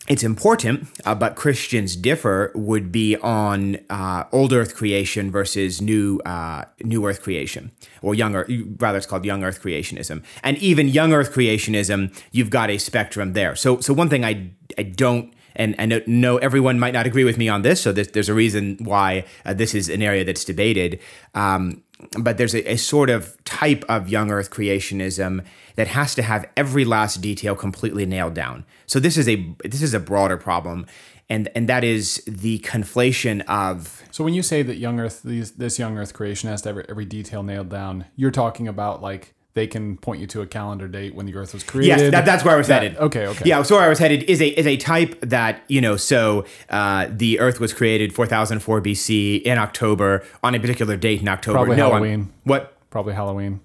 it's 0.10 0.24
important, 0.24 0.88
uh, 1.06 1.14
but 1.14 1.36
Christians 1.36 1.96
differ 1.96 2.52
would 2.56 2.92
be 2.92 3.16
on 3.18 3.78
uh, 3.92 4.24
old 4.32 4.52
Earth 4.52 4.76
creation 4.76 5.30
versus 5.30 5.82
new 5.82 6.20
uh, 6.26 6.66
new 6.82 7.06
Earth 7.06 7.22
creation, 7.22 7.72
or 8.02 8.16
young 8.16 8.36
Earth. 8.36 8.50
Rather, 8.80 8.98
it's 8.98 9.06
called 9.06 9.24
young 9.24 9.44
Earth 9.44 9.62
creationism. 9.62 10.24
And 10.44 10.58
even 10.58 10.88
young 10.88 11.14
Earth 11.14 11.32
creationism, 11.32 12.12
you've 12.32 12.50
got 12.50 12.72
a 12.72 12.80
spectrum 12.80 13.34
there. 13.34 13.56
So, 13.56 13.80
so 13.82 13.94
one 13.94 14.10
thing 14.10 14.26
I 14.26 14.50
I 14.78 14.84
don't. 14.84 15.32
And 15.60 15.76
I 15.78 16.02
know, 16.08 16.38
everyone 16.38 16.80
might 16.80 16.94
not 16.94 17.06
agree 17.06 17.26
with 17.26 17.38
me 17.38 17.50
on 17.50 17.62
this, 17.62 17.82
so 17.82 17.92
this, 17.92 18.08
there's 18.08 18.30
a 18.30 18.34
reason 18.34 18.78
why 18.80 19.26
uh, 19.46 19.54
this 19.54 19.76
is 19.76 19.90
an 19.90 20.02
area 20.02 20.24
that's 20.24 20.46
debated. 20.46 21.00
Um, 21.36 21.84
but 22.18 22.38
there's 22.38 22.56
a, 22.56 22.72
a, 22.72 22.78
sort 22.78 23.10
of 23.10 23.36
type 23.44 23.84
of 23.90 24.08
young 24.08 24.32
earth 24.32 24.50
creationism 24.50 25.44
that 25.76 25.88
has 25.88 26.16
to 26.16 26.22
have 26.22 26.46
every 26.56 26.86
last 26.86 27.22
detail 27.22 27.56
completely 27.56 28.06
nailed 28.06 28.34
down 28.34 28.66
so 28.86 29.00
this 29.00 29.18
is 29.18 29.28
a 29.28 29.54
this 29.66 29.82
is 29.82 29.94
a 29.94 30.00
broader 30.00 30.38
problem 30.38 30.86
and 31.30 31.50
and 31.56 31.68
that 31.68 31.84
is 31.84 32.24
the 32.26 32.60
conflation 32.60 33.44
of 33.48 34.02
so 34.12 34.24
when 34.24 34.34
you 34.34 34.42
say 34.42 34.64
that 34.64 34.78
young 34.78 35.00
earth 35.00 35.22
these, 35.24 35.52
this 35.52 35.78
young 35.78 35.98
earth 35.98 36.14
creation 36.14 36.50
has 36.50 36.62
to 36.62 36.70
have 36.74 36.86
every 36.88 37.06
detail 37.06 37.44
nailed 37.44 37.70
down 37.70 38.06
you're 38.16 38.32
talking 38.32 38.68
about 38.68 39.02
like 39.02 39.34
they 39.60 39.68
can 39.68 39.98
point 39.98 40.22
you 40.22 40.28
to 40.28 40.42
a 40.42 40.48
calendar 40.48 40.88
date 40.88 41.14
when 41.14 41.26
the 41.26 41.36
Earth 41.36 41.54
was 41.54 41.64
created. 41.64 42.00
Yes, 42.00 42.12
that, 42.12 42.26
that's 42.26 42.46
where 42.46 42.54
I 42.54 42.58
was 42.58 42.68
that, 42.68 42.82
headed. 42.82 42.98
Okay, 42.98 43.28
okay. 43.28 43.44
Yeah, 43.46 43.62
so 43.62 43.76
where 43.76 43.84
I 43.84 43.90
was 43.90 44.00
headed 44.00 44.24
is 44.24 44.42
a 44.42 44.48
is 44.48 44.66
a 44.66 44.78
type 44.78 45.20
that 45.20 45.64
you 45.68 45.82
know. 45.82 45.98
So 45.98 46.46
uh, 46.70 47.08
the 47.10 47.42
Earth 47.42 47.60
was 47.60 47.74
created 47.74 48.14
4004 48.14 48.82
BC 48.82 49.42
in 49.42 49.58
October 49.58 50.24
on 50.42 50.56
a 50.56 50.60
particular 50.60 50.96
date 50.96 51.20
in 51.20 51.28
October. 51.28 51.58
Probably 51.58 51.76
no, 51.76 51.90
Halloween. 51.90 52.20
I'm, 52.22 52.34
what? 52.46 52.90
Probably 52.90 53.14
Halloween. 53.14 53.60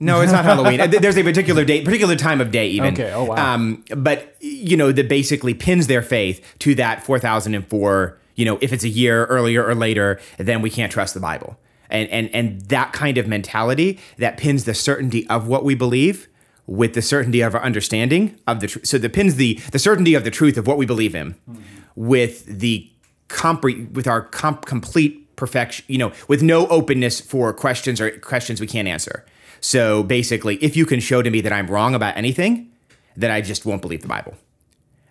No, 0.00 0.20
it's 0.20 0.32
not 0.32 0.44
Halloween. 0.44 0.90
There's 1.00 1.16
a 1.16 1.22
particular 1.22 1.64
date, 1.64 1.84
particular 1.84 2.16
time 2.16 2.40
of 2.40 2.50
day, 2.50 2.68
even. 2.70 2.94
Okay. 2.94 3.12
Oh 3.12 3.24
wow. 3.24 3.54
Um, 3.54 3.84
but 3.96 4.34
you 4.40 4.76
know, 4.76 4.90
that 4.90 5.08
basically 5.08 5.54
pins 5.54 5.86
their 5.86 6.02
faith 6.02 6.44
to 6.58 6.74
that 6.74 7.04
4004. 7.04 8.18
You 8.34 8.44
know, 8.44 8.58
if 8.60 8.72
it's 8.72 8.82
a 8.82 8.88
year 8.88 9.26
earlier 9.26 9.64
or 9.64 9.76
later, 9.76 10.18
then 10.38 10.62
we 10.62 10.70
can't 10.70 10.90
trust 10.90 11.14
the 11.14 11.20
Bible 11.20 11.56
and 11.92 12.08
and 12.10 12.28
and 12.34 12.60
that 12.62 12.92
kind 12.92 13.18
of 13.18 13.28
mentality 13.28 14.00
that 14.18 14.36
pins 14.36 14.64
the 14.64 14.74
certainty 14.74 15.28
of 15.28 15.46
what 15.46 15.64
we 15.64 15.74
believe 15.74 16.28
with 16.66 16.94
the 16.94 17.02
certainty 17.02 17.40
of 17.40 17.54
our 17.54 17.62
understanding 17.62 18.38
of 18.46 18.60
the 18.60 18.66
truth. 18.66 18.86
So 18.86 18.98
that 18.98 19.12
pins 19.12 19.36
the 19.36 19.54
the 19.70 19.78
certainty 19.78 20.14
of 20.14 20.24
the 20.24 20.30
truth 20.30 20.56
of 20.56 20.66
what 20.66 20.78
we 20.78 20.86
believe 20.86 21.14
in 21.14 21.34
mm-hmm. 21.34 21.62
with 21.94 22.46
the 22.46 22.90
compre- 23.28 23.90
with 23.92 24.06
our 24.06 24.22
comp- 24.22 24.64
complete 24.64 25.36
perfection, 25.36 25.84
you 25.88 25.98
know, 25.98 26.12
with 26.28 26.42
no 26.42 26.66
openness 26.68 27.20
for 27.20 27.52
questions 27.52 28.00
or 28.00 28.10
questions 28.18 28.60
we 28.60 28.66
can't 28.66 28.88
answer. 28.88 29.24
So 29.60 30.02
basically, 30.02 30.56
if 30.56 30.76
you 30.76 30.86
can 30.86 31.00
show 31.00 31.22
to 31.22 31.30
me 31.30 31.40
that 31.40 31.52
I'm 31.52 31.68
wrong 31.68 31.94
about 31.94 32.16
anything, 32.16 32.70
then 33.16 33.30
I 33.30 33.40
just 33.40 33.64
won't 33.64 33.82
believe 33.82 34.02
the 34.02 34.08
Bible. 34.08 34.34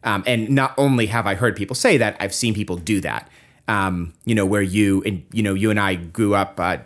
Um, 0.03 0.23
and 0.25 0.49
not 0.49 0.73
only 0.77 1.05
have 1.07 1.27
I 1.27 1.35
heard 1.35 1.55
people 1.55 1.75
say 1.75 1.95
that, 1.97 2.17
I've 2.19 2.33
seen 2.33 2.53
people 2.53 2.75
do 2.75 2.99
that 3.01 3.29
um, 3.71 4.13
you 4.25 4.35
know, 4.35 4.45
where 4.45 4.61
you 4.61 5.01
and 5.05 5.23
you 5.31 5.41
know, 5.41 5.53
you 5.53 5.69
and 5.69 5.79
I 5.79 5.95
grew 5.95 6.35
up 6.35 6.59
uh, 6.59 6.77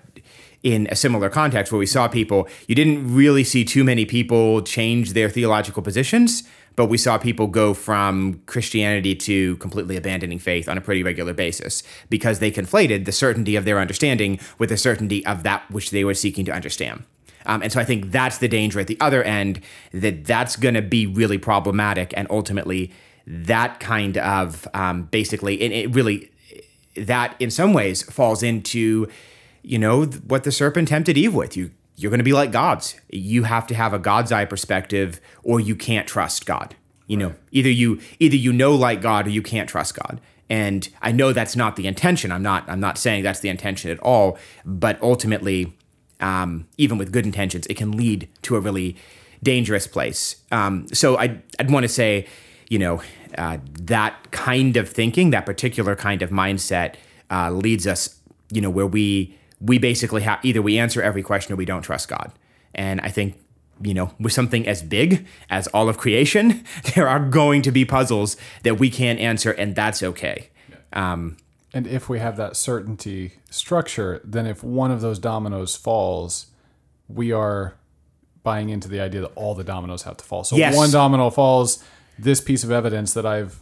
in 0.61 0.87
a 0.91 0.95
similar 0.95 1.29
context 1.29 1.71
where 1.71 1.79
we 1.79 1.87
saw 1.87 2.07
people. 2.07 2.47
You 2.67 2.75
didn't 2.75 3.13
really 3.13 3.43
see 3.43 3.65
too 3.65 3.83
many 3.83 4.05
people 4.05 4.61
change 4.61 5.13
their 5.13 5.27
theological 5.27 5.81
positions, 5.81 6.43
but 6.75 6.85
we 6.85 6.99
saw 6.99 7.17
people 7.17 7.47
go 7.47 7.73
from 7.73 8.39
Christianity 8.45 9.15
to 9.15 9.57
completely 9.57 9.97
abandoning 9.97 10.37
faith 10.37 10.69
on 10.69 10.77
a 10.77 10.81
pretty 10.81 11.01
regular 11.01 11.33
basis 11.33 11.81
because 12.09 12.37
they 12.37 12.51
conflated 12.51 13.05
the 13.05 13.11
certainty 13.11 13.55
of 13.55 13.65
their 13.65 13.79
understanding 13.79 14.39
with 14.59 14.69
the 14.69 14.77
certainty 14.77 15.25
of 15.25 15.41
that 15.41 15.69
which 15.71 15.89
they 15.89 16.03
were 16.03 16.13
seeking 16.13 16.45
to 16.45 16.51
understand. 16.51 17.03
Um, 17.47 17.63
and 17.63 17.71
so 17.71 17.79
I 17.79 17.83
think 17.83 18.11
that's 18.11 18.37
the 18.37 18.47
danger 18.47 18.79
at 18.79 18.87
the 18.87 18.97
other 18.99 19.23
end 19.23 19.61
that 19.91 20.25
that's 20.25 20.55
going 20.55 20.75
to 20.75 20.81
be 20.83 21.07
really 21.07 21.39
problematic, 21.39 22.13
and 22.15 22.27
ultimately 22.29 22.91
that 23.27 23.79
kind 23.79 24.17
of 24.17 24.67
um, 24.75 25.03
basically, 25.05 25.61
and 25.61 25.73
it 25.73 25.93
really 25.95 26.29
that 26.97 27.35
in 27.39 27.51
some 27.51 27.73
ways 27.73 28.03
falls 28.03 28.43
into 28.43 29.07
you 29.61 29.79
know 29.79 30.05
what 30.05 30.43
the 30.43 30.51
serpent 30.51 30.87
tempted 30.87 31.17
eve 31.17 31.33
with. 31.33 31.57
You 31.57 31.71
you're 31.97 32.11
going 32.11 32.19
to 32.19 32.25
be 32.25 32.33
like 32.33 32.51
gods. 32.51 32.99
You 33.09 33.43
have 33.43 33.67
to 33.67 33.75
have 33.75 33.93
a 33.93 33.99
god's 33.99 34.31
eye 34.31 34.45
perspective 34.45 35.21
or 35.43 35.59
you 35.59 35.75
can't 35.75 36.07
trust 36.07 36.45
god 36.45 36.75
you 37.07 37.17
know? 37.17 37.35
Either 37.51 37.69
you 37.69 37.99
either 38.19 38.35
you 38.35 38.51
know 38.51 38.73
like 38.73 39.01
god 39.01 39.27
or 39.27 39.29
you 39.29 39.41
can't 39.41 39.69
trust 39.69 39.95
god. 39.95 40.21
And 40.49 40.87
i 41.01 41.11
know 41.11 41.33
that's 41.33 41.55
not 41.55 41.75
the 41.75 41.87
intention. 41.87 42.31
I'm 42.31 42.43
not 42.43 42.67
i'm 42.69 42.79
not 42.79 42.97
saying 42.97 43.23
that's 43.23 43.39
the 43.39 43.49
intention 43.49 43.91
at 43.91 43.99
all 43.99 44.37
but 44.63 45.01
ultimately 45.01 45.73
um, 46.21 46.65
even 46.77 46.97
with 46.97 47.11
good 47.11 47.25
intentions 47.25 47.67
it 47.67 47.75
can 47.75 47.91
lead 47.91 48.29
to 48.43 48.55
a 48.55 48.59
really 48.59 48.95
dangerous 49.43 49.85
place. 49.87 50.37
Um, 50.51 50.87
so 50.93 51.17
I'd 51.17 51.41
i'd 51.59 51.71
want 51.71 51.83
to 51.83 51.89
say 51.89 52.27
you 52.69 52.79
know 52.79 53.01
uh, 53.37 53.57
that 53.81 54.31
kind 54.31 54.77
of 54.77 54.89
thinking, 54.89 55.31
that 55.31 55.45
particular 55.45 55.95
kind 55.95 56.21
of 56.21 56.29
mindset, 56.29 56.95
uh, 57.29 57.51
leads 57.51 57.87
us, 57.87 58.19
you 58.51 58.61
know, 58.61 58.69
where 58.69 58.87
we 58.87 59.37
we 59.61 59.77
basically 59.77 60.21
have 60.21 60.39
either 60.43 60.61
we 60.61 60.77
answer 60.77 61.01
every 61.01 61.23
question 61.23 61.53
or 61.53 61.55
we 61.55 61.65
don't 61.65 61.81
trust 61.81 62.07
God. 62.07 62.31
And 62.73 62.99
I 63.01 63.09
think, 63.09 63.39
you 63.81 63.93
know, 63.93 64.11
with 64.19 64.33
something 64.33 64.67
as 64.67 64.83
big 64.83 65.25
as 65.49 65.67
all 65.67 65.87
of 65.89 65.97
creation, 65.97 66.63
there 66.95 67.07
are 67.07 67.19
going 67.19 67.61
to 67.63 67.71
be 67.71 67.85
puzzles 67.85 68.37
that 68.63 68.79
we 68.79 68.89
can't 68.89 69.19
answer, 69.19 69.51
and 69.51 69.75
that's 69.75 70.03
okay. 70.03 70.49
Um, 70.93 71.37
and 71.73 71.87
if 71.87 72.07
we 72.07 72.19
have 72.19 72.37
that 72.37 72.55
certainty 72.55 73.33
structure, 73.49 74.21
then 74.23 74.45
if 74.45 74.63
one 74.63 74.91
of 74.91 75.01
those 75.01 75.19
dominoes 75.19 75.75
falls, 75.75 76.47
we 77.09 77.31
are 77.31 77.75
buying 78.43 78.69
into 78.69 78.87
the 78.87 79.01
idea 79.01 79.21
that 79.21 79.31
all 79.35 79.55
the 79.55 79.63
dominoes 79.63 80.03
have 80.03 80.15
to 80.17 80.23
fall. 80.23 80.43
So 80.43 80.55
yes. 80.55 80.75
one 80.75 80.91
domino 80.91 81.29
falls, 81.29 81.83
this 82.17 82.41
piece 82.41 82.63
of 82.63 82.71
evidence 82.71 83.13
that 83.13 83.25
I've 83.25 83.61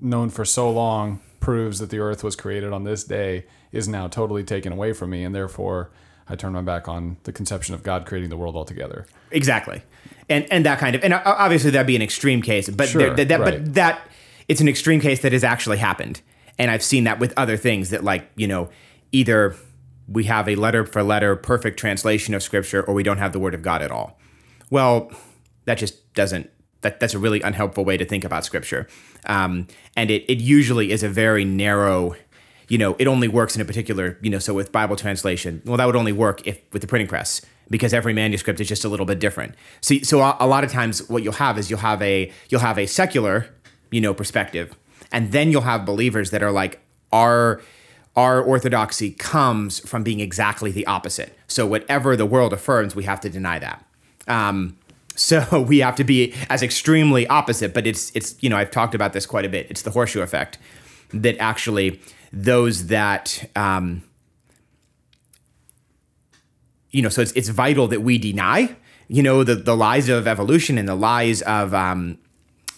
known 0.00 0.30
for 0.30 0.44
so 0.44 0.70
long 0.70 1.20
proves 1.40 1.78
that 1.78 1.90
the 1.90 1.98
earth 1.98 2.22
was 2.24 2.36
created 2.36 2.72
on 2.72 2.84
this 2.84 3.04
day 3.04 3.46
is 3.72 3.88
now 3.88 4.08
totally 4.08 4.44
taken 4.44 4.72
away 4.72 4.92
from 4.92 5.10
me 5.10 5.24
and 5.24 5.34
therefore 5.34 5.90
I 6.28 6.36
turn 6.36 6.52
my 6.52 6.62
back 6.62 6.88
on 6.88 7.16
the 7.24 7.32
conception 7.32 7.74
of 7.74 7.82
God 7.82 8.06
creating 8.06 8.30
the 8.30 8.36
world 8.36 8.54
altogether. 8.54 9.06
Exactly. 9.30 9.82
And 10.28 10.50
and 10.52 10.66
that 10.66 10.78
kind 10.78 10.94
of 10.94 11.02
and 11.02 11.14
obviously 11.14 11.70
that'd 11.70 11.86
be 11.86 11.96
an 11.96 12.02
extreme 12.02 12.42
case, 12.42 12.68
but 12.68 12.88
sure, 12.88 13.14
that, 13.14 13.28
that 13.28 13.40
right. 13.40 13.64
but 13.64 13.74
that 13.74 14.06
it's 14.46 14.60
an 14.60 14.68
extreme 14.68 15.00
case 15.00 15.22
that 15.22 15.32
has 15.32 15.44
actually 15.44 15.78
happened. 15.78 16.20
And 16.58 16.70
I've 16.70 16.82
seen 16.82 17.04
that 17.04 17.18
with 17.18 17.32
other 17.36 17.56
things 17.56 17.90
that 17.90 18.04
like, 18.04 18.30
you 18.36 18.46
know, 18.46 18.68
either 19.12 19.56
we 20.06 20.24
have 20.24 20.48
a 20.48 20.54
letter 20.54 20.84
for 20.84 21.02
letter 21.02 21.36
perfect 21.36 21.78
translation 21.78 22.34
of 22.34 22.42
scripture 22.42 22.82
or 22.82 22.94
we 22.94 23.02
don't 23.02 23.18
have 23.18 23.32
the 23.32 23.38
word 23.38 23.54
of 23.54 23.62
God 23.62 23.80
at 23.82 23.90
all. 23.90 24.18
Well, 24.70 25.10
that 25.64 25.78
just 25.78 26.12
doesn't 26.14 26.50
that 26.82 27.00
that's 27.00 27.14
a 27.14 27.18
really 27.18 27.40
unhelpful 27.40 27.84
way 27.84 27.96
to 27.96 28.04
think 28.04 28.24
about 28.24 28.44
scripture. 28.44 28.86
Um, 29.26 29.66
and 29.96 30.10
it, 30.10 30.24
it 30.28 30.38
usually 30.38 30.90
is 30.90 31.02
a 31.02 31.08
very 31.08 31.44
narrow, 31.44 32.14
you 32.68 32.78
know, 32.78 32.94
it 32.98 33.06
only 33.06 33.28
works 33.28 33.56
in 33.56 33.62
a 33.62 33.64
particular, 33.64 34.18
you 34.22 34.30
know, 34.30 34.38
so 34.38 34.54
with 34.54 34.70
Bible 34.70 34.96
translation, 34.96 35.62
well, 35.64 35.76
that 35.76 35.86
would 35.86 35.96
only 35.96 36.12
work 36.12 36.46
if 36.46 36.60
with 36.72 36.82
the 36.82 36.88
printing 36.88 37.08
press 37.08 37.40
because 37.70 37.92
every 37.92 38.12
manuscript 38.12 38.60
is 38.60 38.68
just 38.68 38.84
a 38.84 38.88
little 38.88 39.06
bit 39.06 39.18
different. 39.18 39.54
So, 39.80 39.98
so 39.98 40.20
a, 40.20 40.36
a 40.40 40.46
lot 40.46 40.64
of 40.64 40.70
times 40.70 41.08
what 41.08 41.22
you'll 41.22 41.34
have 41.34 41.58
is 41.58 41.68
you'll 41.68 41.80
have 41.80 42.00
a, 42.00 42.32
you'll 42.48 42.60
have 42.60 42.78
a 42.78 42.86
secular, 42.86 43.46
you 43.90 44.00
know, 44.00 44.14
perspective, 44.14 44.74
and 45.12 45.32
then 45.32 45.50
you'll 45.50 45.62
have 45.62 45.84
believers 45.84 46.30
that 46.30 46.42
are 46.42 46.52
like, 46.52 46.80
our, 47.12 47.60
our 48.14 48.42
orthodoxy 48.42 49.12
comes 49.12 49.80
from 49.80 50.02
being 50.02 50.20
exactly 50.20 50.70
the 50.70 50.86
opposite. 50.86 51.36
So 51.46 51.66
whatever 51.66 52.16
the 52.16 52.26
world 52.26 52.52
affirms, 52.52 52.94
we 52.94 53.04
have 53.04 53.20
to 53.22 53.30
deny 53.30 53.58
that. 53.58 53.84
Um, 54.26 54.76
so 55.18 55.62
we 55.68 55.78
have 55.78 55.96
to 55.96 56.04
be 56.04 56.34
as 56.48 56.62
extremely 56.62 57.26
opposite. 57.26 57.74
But 57.74 57.86
it's 57.86 58.10
it's 58.14 58.36
you 58.40 58.48
know 58.48 58.56
I've 58.56 58.70
talked 58.70 58.94
about 58.94 59.12
this 59.12 59.26
quite 59.26 59.44
a 59.44 59.48
bit. 59.48 59.66
It's 59.70 59.82
the 59.82 59.90
horseshoe 59.90 60.22
effect 60.22 60.58
that 61.10 61.36
actually 61.38 62.00
those 62.32 62.86
that 62.86 63.50
um, 63.56 64.02
you 66.90 67.02
know 67.02 67.08
so 67.08 67.22
it's 67.22 67.32
it's 67.32 67.48
vital 67.48 67.86
that 67.88 68.02
we 68.02 68.18
deny 68.18 68.76
you 69.08 69.22
know 69.22 69.42
the 69.42 69.54
the 69.54 69.76
lies 69.76 70.08
of 70.08 70.26
evolution 70.26 70.78
and 70.78 70.88
the 70.88 70.94
lies 70.94 71.42
of 71.42 71.74
um, 71.74 72.18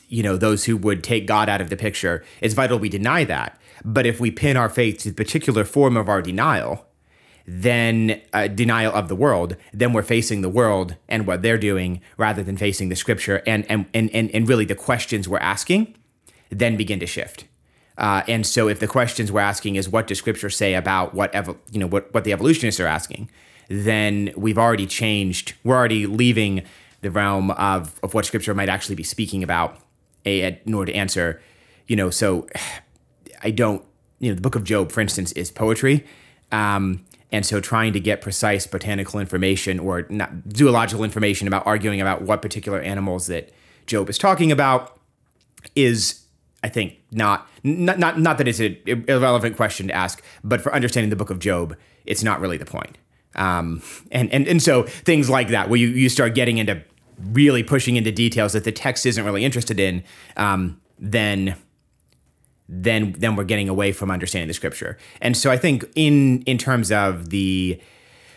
you 0.09 0.23
know 0.23 0.37
those 0.37 0.65
who 0.65 0.77
would 0.77 1.05
take 1.05 1.27
God 1.27 1.49
out 1.49 1.61
of 1.61 1.71
the 1.71 1.77
picture. 1.77 2.25
It's 2.41 2.55
vital 2.55 2.79
we 2.79 2.89
deny 2.89 3.25
that. 3.25 3.59
But 3.85 4.05
if 4.05 4.21
we 4.21 4.31
pin 4.31 4.57
our 4.57 4.69
faith 4.69 4.99
to 4.99 5.09
the 5.09 5.15
particular 5.15 5.65
form 5.65 5.97
of 5.97 6.09
our 6.09 6.21
denial, 6.21 6.87
then 7.53 8.21
a 8.33 8.49
denial 8.49 8.95
of 8.95 9.09
the 9.09 9.17
world, 9.17 9.57
then 9.73 9.93
we're 9.93 10.05
facing 10.05 10.41
the 10.41 10.49
world 10.49 10.95
and 11.09 11.27
what 11.27 11.43
they're 11.43 11.59
doing 11.59 12.01
rather 12.17 12.45
than 12.45 12.57
facing 12.57 12.91
the 12.91 12.97
scripture 12.97 13.43
and 13.45 13.69
and 13.69 13.87
and 13.93 14.09
and, 14.15 14.31
and 14.33 14.49
really 14.49 14.65
the 14.65 14.77
questions 14.77 15.29
we're 15.29 15.39
asking 15.39 15.95
then 16.51 16.77
begin 16.77 17.01
to 17.01 17.07
shift. 17.07 17.45
Uh, 17.99 18.23
and 18.29 18.47
so 18.47 18.69
if 18.69 18.81
the 18.81 18.87
questions 18.87 19.31
we're 19.31 19.41
asking 19.41 19.77
is 19.77 19.89
what 19.89 20.07
does 20.07 20.19
scripture 20.19 20.51
say 20.51 20.75
about 20.75 21.15
what 21.15 21.33
evo- 21.33 21.57
you 21.71 21.79
know 21.81 21.87
what, 21.87 22.13
what 22.15 22.25
the 22.25 22.33
evolutionists 22.33 22.81
are 22.81 22.87
asking, 22.87 23.29
then 23.69 24.33
we've 24.37 24.59
already 24.59 24.87
changed. 24.87 25.55
We're 25.65 25.77
already 25.77 26.07
leaving 26.07 26.63
the 27.01 27.11
realm 27.11 27.51
of, 27.53 27.99
of 28.03 28.15
what 28.15 28.27
scripture 28.27 28.55
might 28.55 28.69
actually 28.69 28.95
be 28.95 29.03
speaking 29.03 29.43
about 29.43 29.79
a, 30.25 30.61
in 30.65 30.75
order 30.75 30.93
to 30.93 30.99
answer, 30.99 31.43
you 31.89 31.97
know, 31.97 32.11
so 32.11 32.47
I 33.43 33.51
don't, 33.51 33.85
you 34.19 34.31
know, 34.31 34.35
the 34.35 34.43
book 34.43 34.55
of 34.55 34.65
Job, 34.65 34.93
for 34.93 35.01
instance, 35.01 35.33
is 35.33 35.51
poetry. 35.51 36.05
Um, 36.53 37.07
and 37.33 37.47
so 37.47 37.61
trying 37.61 37.93
to 37.93 38.01
get 38.01 38.21
precise 38.21 38.67
botanical 38.67 39.21
information 39.21 39.79
or 39.79 40.07
not, 40.11 40.31
zoological 40.57 41.05
information 41.05 41.47
about 41.47 41.67
arguing 41.67 42.01
about 42.01 42.23
what 42.23 42.43
particular 42.43 42.81
animals 42.81 43.27
that 43.29 43.53
Job 43.87 44.09
is 44.09 44.19
talking 44.19 44.51
about 44.53 44.99
is 45.75 46.25
I 46.63 46.69
think 46.69 46.99
not 47.11 47.49
not 47.63 47.99
not, 47.99 48.19
not 48.19 48.39
that 48.39 48.49
it's 48.49 48.61
an 48.61 48.77
irrelevant 48.87 49.57
question 49.57 49.89
to 49.89 49.95
ask, 49.95 50.23
but 50.43 50.61
for 50.61 50.75
understanding 50.75 51.11
the 51.11 51.17
book 51.17 51.31
of 51.31 51.39
Job, 51.39 51.77
it's 52.05 52.23
not 52.23 52.41
really 52.41 52.57
the 52.57 52.67
point. 52.67 52.99
Um, 53.35 53.83
and 54.11 54.33
and 54.33 54.47
and 54.49 54.63
so 54.63 54.83
things 54.83 55.31
like 55.31 55.49
that, 55.49 55.69
where 55.69 55.79
you 55.79 55.89
you 55.89 56.09
start 56.09 56.35
getting 56.35 56.59
into 56.59 56.83
really 57.33 57.63
pushing 57.63 57.97
into 57.97 58.11
details 58.11 58.53
that 58.55 58.65
the 58.65 58.73
text 58.73 59.07
isn't 59.07 59.25
really 59.25 59.45
interested 59.45 59.79
in, 59.79 60.03
um, 60.37 60.81
then 60.99 61.57
then 62.71 63.17
then 63.19 63.35
we're 63.35 63.45
getting 63.45 63.69
away 63.69 63.91
from 63.91 64.11
understanding 64.11 64.47
the 64.49 64.55
scripture. 64.55 64.97
And 65.21 65.37
so 65.37 65.51
I 65.51 65.57
think 65.57 65.85
in 65.97 66.43
in 66.43 66.57
terms 66.57 66.93
of 66.93 67.31
the 67.31 67.81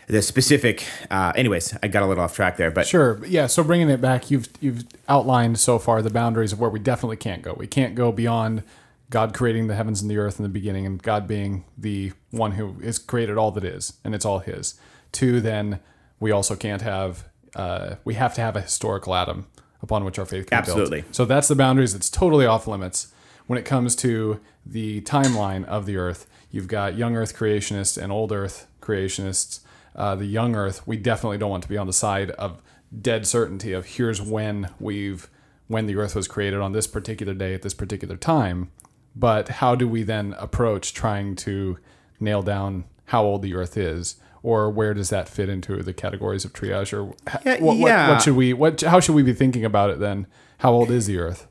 the 0.08 0.22
specific 0.22 0.84
uh, 1.12 1.32
anyways 1.34 1.78
i 1.82 1.88
got 1.88 2.04
a 2.04 2.06
little 2.06 2.22
off 2.22 2.36
track 2.36 2.58
there 2.58 2.70
but 2.70 2.86
sure. 2.86 3.26
Yeah 3.26 3.48
so 3.48 3.64
bringing 3.64 3.90
it 3.90 4.02
back 4.02 4.30
you've 4.30 4.50
you've 4.60 4.84
outlined 5.08 5.58
so 5.60 5.80
far 5.80 6.02
the 6.02 6.10
boundaries 6.10 6.52
of 6.52 6.60
where 6.60 6.70
we 6.70 6.80
definitely 6.80 7.16
can't 7.16 7.42
go. 7.42 7.54
We 7.58 7.68
can't 7.68 7.96
go 7.96 8.12
beyond 8.12 8.64
god 9.10 9.34
creating 9.34 9.68
the 9.68 9.76
heavens 9.76 10.02
and 10.02 10.10
the 10.12 10.18
earth 10.18 10.40
in 10.40 10.44
the 10.44 10.50
beginning 10.50 10.86
and 10.86 11.02
god 11.02 11.28
being 11.28 11.64
the 11.78 12.12
one 12.32 12.54
who 12.54 12.74
has 12.84 12.98
created 12.98 13.38
all 13.38 13.52
that 13.52 13.64
is 13.64 13.94
and 14.04 14.16
it's 14.16 14.26
all 14.26 14.40
his. 14.40 14.76
Two 15.12 15.40
then 15.40 15.80
we 16.20 16.32
also 16.32 16.56
can't 16.56 16.82
have 16.82 17.26
uh, 17.56 17.96
we 18.04 18.16
have 18.16 18.34
to 18.34 18.42
have 18.42 18.56
a 18.56 18.62
historical 18.62 19.14
adam 19.14 19.46
upon 19.84 20.04
which 20.04 20.18
our 20.18 20.26
faith 20.26 20.48
can 20.48 20.58
Absolutely. 20.58 21.00
be 21.00 21.02
built. 21.04 21.16
So 21.16 21.26
that's 21.26 21.48
the 21.48 21.56
boundaries. 21.56 21.94
It's 21.94 22.10
totally 22.10 22.48
off 22.48 22.66
limits 22.68 23.13
when 23.48 23.60
it 23.60 23.66
comes 23.66 23.96
to 23.96 24.40
the 24.66 25.02
timeline 25.02 25.66
of 25.66 25.86
the 25.86 25.98
earth 25.98 26.28
you've 26.52 26.68
got 26.68 26.98
young 26.98 27.16
earth 27.16 27.36
creationists 27.36 28.02
and 28.02 28.12
old 28.12 28.32
earth 28.32 28.68
creationists 28.82 29.60
uh, 29.96 30.16
the 30.16 30.26
young 30.26 30.56
Earth, 30.56 30.86
we 30.88 30.98
definitely 30.98 31.38
don't 31.38 31.50
want 31.50 31.64
to 31.64 31.70
be 31.70 31.78
on 31.78 31.88
the 31.88 31.94
side 31.94 32.32
of 32.32 32.62
dead 33.02 33.26
certainty 33.28 33.74
of 33.74 33.86
here's 33.86 34.22
when 34.22 34.70
we've 34.80 35.30
when 35.68 35.86
the 35.86 35.96
Earth 35.96 36.16
was 36.16 36.28
created 36.28 36.60
on 36.60 36.74
this 36.74 36.88
particular 36.88 37.34
day 37.34 37.54
at 37.54 37.62
this 37.62 37.74
particular 37.74 38.18
time. 38.18 38.72
But 39.16 39.50
how 39.50 39.76
do 39.76 39.88
we 39.88 40.04
then 40.04 40.34
approach 40.38 40.94
trying 40.94 41.36
to 41.38 41.78
nail 42.20 42.42
down 42.42 42.86
how 43.06 43.24
old 43.24 43.42
the 43.42 43.56
Earth 43.56 43.78
is? 43.78 44.18
Or 44.42 44.70
where 44.70 44.94
does 44.94 45.10
that 45.10 45.30
fit 45.30 45.48
into 45.48 45.82
the 45.84 45.94
categories 45.94 46.44
of 46.44 46.52
triage? 46.52 46.92
Or 46.92 47.16
yeah, 47.46 47.62
what, 47.62 47.78
yeah. 47.78 48.08
what, 48.08 48.14
what 48.16 48.22
should 48.24 48.36
we? 48.36 48.54
What? 48.54 48.82
How 48.82 49.00
should 49.00 49.16
we 49.16 49.24
be 49.24 49.34
thinking 49.34 49.64
about 49.64 49.90
it 49.90 50.00
then? 50.00 50.28
How 50.60 50.72
old 50.74 50.92
is 50.92 51.06
the 51.06 51.18
Earth? 51.18 51.48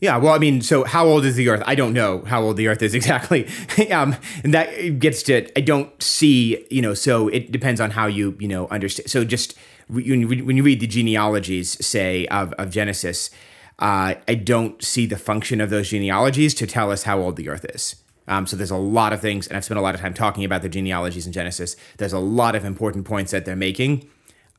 Yeah, 0.00 0.16
well, 0.16 0.32
I 0.32 0.38
mean, 0.38 0.62
so 0.62 0.84
how 0.84 1.06
old 1.06 1.26
is 1.26 1.36
the 1.36 1.50
Earth? 1.50 1.62
I 1.66 1.74
don't 1.74 1.92
know 1.92 2.22
how 2.22 2.42
old 2.42 2.56
the 2.56 2.68
Earth 2.68 2.82
is 2.82 2.94
exactly. 3.00 3.46
um, 3.90 4.16
and 4.42 4.54
that 4.54 4.98
gets 4.98 5.22
to 5.24 5.46
I 5.56 5.60
don't 5.60 6.02
see, 6.02 6.66
you 6.70 6.82
know. 6.82 6.94
So 6.94 7.28
it 7.28 7.52
depends 7.52 7.80
on 7.80 7.90
how 7.90 8.06
you, 8.06 8.36
you 8.40 8.48
know, 8.48 8.66
understand. 8.68 9.10
So 9.10 9.24
just 9.24 9.56
when 9.88 10.20
you, 10.20 10.62
read 10.62 10.80
the 10.80 10.86
genealogies, 10.86 11.84
say 11.84 12.26
of 12.26 12.52
of 12.54 12.70
Genesis, 12.70 13.30
uh, 13.78 14.14
I 14.26 14.34
don't 14.34 14.82
see 14.82 15.06
the 15.06 15.18
function 15.18 15.60
of 15.60 15.68
those 15.68 15.90
genealogies 15.90 16.54
to 16.54 16.66
tell 16.66 16.90
us 16.90 17.02
how 17.02 17.18
old 17.20 17.36
the 17.36 17.48
Earth 17.48 17.66
is. 17.66 17.96
Um, 18.26 18.46
so 18.46 18.56
there's 18.56 18.70
a 18.70 18.76
lot 18.76 19.12
of 19.12 19.20
things, 19.20 19.48
and 19.48 19.56
I've 19.56 19.64
spent 19.64 19.78
a 19.78 19.82
lot 19.82 19.94
of 19.94 20.00
time 20.00 20.14
talking 20.14 20.44
about 20.44 20.62
the 20.62 20.68
genealogies 20.68 21.26
in 21.26 21.32
Genesis. 21.32 21.76
There's 21.98 22.12
a 22.12 22.18
lot 22.18 22.54
of 22.54 22.64
important 22.64 23.04
points 23.04 23.32
that 23.32 23.44
they're 23.44 23.56
making. 23.56 24.08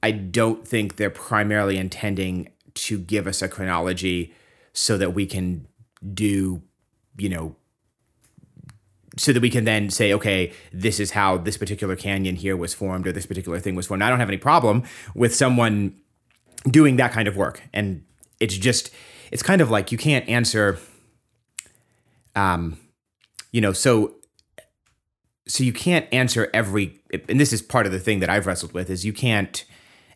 I 0.03 0.12
don't 0.12 0.67
think 0.67 0.98
they're 0.98 1.10
primarily 1.10 1.77
intending 1.77 2.50
to 2.74 3.00
give 3.00 3.27
us 3.27 3.41
a 3.41 3.48
chronology 3.48 4.33
so 4.73 4.97
that 4.97 5.13
we 5.13 5.25
can 5.25 5.67
do, 6.13 6.61
you 7.17 7.29
know, 7.29 7.55
so 9.17 9.33
that 9.33 9.41
we 9.41 9.49
can 9.49 9.65
then 9.65 9.89
say, 9.89 10.13
okay, 10.13 10.53
this 10.71 10.99
is 10.99 11.11
how 11.11 11.37
this 11.37 11.57
particular 11.57 11.95
canyon 11.95 12.35
here 12.35 12.55
was 12.55 12.73
formed 12.73 13.05
or 13.05 13.11
this 13.11 13.25
particular 13.25 13.59
thing 13.59 13.75
was 13.75 13.85
formed. 13.85 14.01
I 14.01 14.09
don't 14.09 14.19
have 14.19 14.29
any 14.29 14.37
problem 14.37 14.83
with 15.13 15.35
someone 15.35 15.95
doing 16.69 16.95
that 16.95 17.11
kind 17.11 17.27
of 17.27 17.35
work. 17.35 17.61
And 17.73 18.05
it's 18.39 18.57
just, 18.57 18.91
it's 19.31 19.43
kind 19.43 19.61
of 19.61 19.69
like 19.69 19.91
you 19.91 19.97
can't 19.97 20.27
answer, 20.29 20.79
um, 22.35 22.77
you 23.51 23.59
know, 23.59 23.74
so, 23.74 24.15
so 25.48 25.63
you 25.63 25.74
can't 25.74 26.07
answer 26.13 26.50
every, 26.53 27.01
and 27.27 27.39
this 27.39 27.51
is 27.51 27.61
part 27.61 27.85
of 27.85 27.91
the 27.91 28.00
thing 28.00 28.19
that 28.19 28.29
I've 28.29 28.48
wrestled 28.48 28.72
with 28.72 28.89
is 28.89 29.03
you 29.03 29.13
can't 29.13 29.65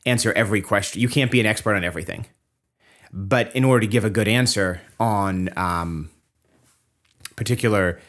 answer 0.05 0.31
every 0.33 0.61
question. 0.61 1.01
You 1.01 1.09
can't 1.09 1.31
be 1.31 1.39
an 1.39 1.45
expert 1.45 1.75
on 1.75 1.83
everything. 1.83 2.27
But 3.17 3.55
in 3.55 3.63
order 3.63 3.79
to 3.79 3.87
give 3.87 4.03
a 4.03 4.09
good 4.09 4.27
answer 4.27 4.81
on 4.99 5.49
um, 5.57 6.09
particular, 7.37 8.01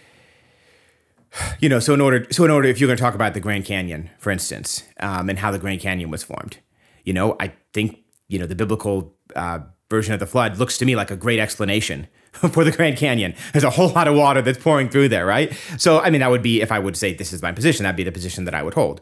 you 1.60 1.68
know, 1.68 1.78
so 1.78 1.94
in 1.94 2.00
order, 2.00 2.26
so 2.32 2.44
in 2.44 2.50
order, 2.50 2.66
if 2.68 2.80
you're 2.80 2.88
going 2.88 2.96
to 2.96 3.02
talk 3.02 3.14
about 3.14 3.32
the 3.32 3.40
Grand 3.40 3.64
Canyon, 3.64 4.10
for 4.18 4.32
instance, 4.32 4.82
um, 4.98 5.30
and 5.30 5.38
how 5.38 5.52
the 5.52 5.60
Grand 5.60 5.80
Canyon 5.80 6.10
was 6.10 6.24
formed, 6.24 6.58
you 7.04 7.12
know, 7.12 7.36
I 7.38 7.52
think 7.72 8.00
you 8.26 8.40
know 8.40 8.46
the 8.46 8.56
biblical 8.56 9.14
uh, 9.36 9.60
version 9.88 10.12
of 10.12 10.20
the 10.20 10.26
flood 10.26 10.58
looks 10.58 10.76
to 10.78 10.84
me 10.84 10.96
like 10.96 11.12
a 11.12 11.16
great 11.16 11.38
explanation 11.38 12.08
for 12.32 12.64
the 12.64 12.72
Grand 12.72 12.96
Canyon. 12.96 13.34
There's 13.52 13.64
a 13.64 13.70
whole 13.70 13.90
lot 13.90 14.08
of 14.08 14.16
water 14.16 14.42
that's 14.42 14.58
pouring 14.58 14.88
through 14.88 15.10
there, 15.10 15.24
right? 15.24 15.52
So, 15.78 16.00
I 16.00 16.10
mean, 16.10 16.20
that 16.20 16.30
would 16.30 16.42
be 16.42 16.60
if 16.62 16.72
I 16.72 16.78
would 16.78 16.96
say 16.96 17.14
this 17.14 17.32
is 17.32 17.42
my 17.42 17.52
position, 17.52 17.84
that'd 17.84 17.96
be 17.96 18.02
the 18.02 18.12
position 18.12 18.44
that 18.44 18.54
I 18.54 18.62
would 18.62 18.74
hold. 18.74 19.00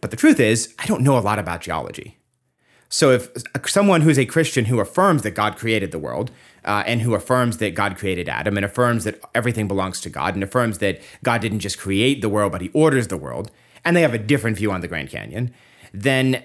But 0.00 0.10
the 0.10 0.16
truth 0.16 0.38
is, 0.38 0.74
I 0.78 0.86
don't 0.86 1.02
know 1.02 1.16
a 1.16 1.20
lot 1.20 1.38
about 1.38 1.62
geology. 1.62 2.18
So 2.94 3.10
if 3.10 3.28
someone 3.66 4.02
who's 4.02 4.20
a 4.20 4.24
Christian 4.24 4.66
who 4.66 4.78
affirms 4.78 5.22
that 5.22 5.32
God 5.32 5.56
created 5.56 5.90
the 5.90 5.98
world 5.98 6.30
uh, 6.64 6.84
and 6.86 7.00
who 7.00 7.16
affirms 7.16 7.58
that 7.58 7.74
God 7.74 7.96
created 7.96 8.28
Adam 8.28 8.56
and 8.56 8.64
affirms 8.64 9.02
that 9.02 9.20
everything 9.34 9.66
belongs 9.66 10.00
to 10.02 10.08
God 10.08 10.34
and 10.34 10.44
affirms 10.44 10.78
that 10.78 11.00
God 11.24 11.40
didn't 11.40 11.58
just 11.58 11.76
create 11.76 12.20
the 12.20 12.28
world 12.28 12.52
but 12.52 12.60
he 12.60 12.70
orders 12.72 13.08
the 13.08 13.16
world 13.16 13.50
and 13.84 13.96
they 13.96 14.02
have 14.02 14.14
a 14.14 14.18
different 14.18 14.58
view 14.58 14.70
on 14.70 14.80
the 14.80 14.86
Grand 14.86 15.10
Canyon, 15.10 15.52
then 15.92 16.44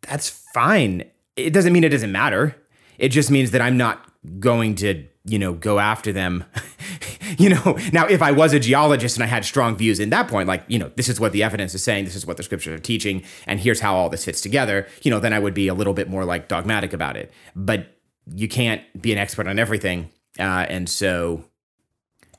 that's 0.00 0.28
fine. 0.28 1.04
It 1.36 1.52
doesn't 1.52 1.72
mean 1.72 1.84
it 1.84 1.90
doesn't 1.90 2.10
matter. 2.10 2.56
It 2.98 3.10
just 3.10 3.30
means 3.30 3.52
that 3.52 3.60
I'm 3.60 3.76
not 3.76 4.10
going 4.40 4.74
to, 4.76 5.06
you 5.24 5.38
know, 5.38 5.54
go 5.54 5.78
after 5.78 6.12
them. 6.12 6.44
you 7.38 7.48
know, 7.48 7.78
now 7.92 8.06
if 8.06 8.20
I 8.20 8.30
was 8.30 8.52
a 8.52 8.60
geologist 8.60 9.16
and 9.16 9.24
I 9.24 9.26
had 9.26 9.44
strong 9.44 9.76
views 9.76 9.98
in 9.98 10.10
that 10.10 10.28
point, 10.28 10.46
like, 10.48 10.64
you 10.68 10.78
know, 10.78 10.90
this 10.96 11.08
is 11.08 11.18
what 11.18 11.32
the 11.32 11.42
evidence 11.42 11.74
is 11.74 11.82
saying, 11.82 12.04
this 12.04 12.14
is 12.14 12.26
what 12.26 12.36
the 12.36 12.42
scriptures 12.42 12.74
are 12.74 12.82
teaching, 12.82 13.22
and 13.46 13.60
here's 13.60 13.80
how 13.80 13.94
all 13.94 14.10
this 14.10 14.24
fits 14.24 14.40
together, 14.40 14.86
you 15.02 15.10
know, 15.10 15.20
then 15.20 15.32
I 15.32 15.38
would 15.38 15.54
be 15.54 15.68
a 15.68 15.74
little 15.74 15.94
bit 15.94 16.08
more 16.08 16.24
like 16.24 16.48
dogmatic 16.48 16.92
about 16.92 17.16
it. 17.16 17.32
But 17.56 17.94
you 18.32 18.48
can't 18.48 18.82
be 19.00 19.12
an 19.12 19.18
expert 19.18 19.46
on 19.46 19.58
everything. 19.58 20.10
Uh, 20.38 20.66
and 20.68 20.88
so, 20.88 21.44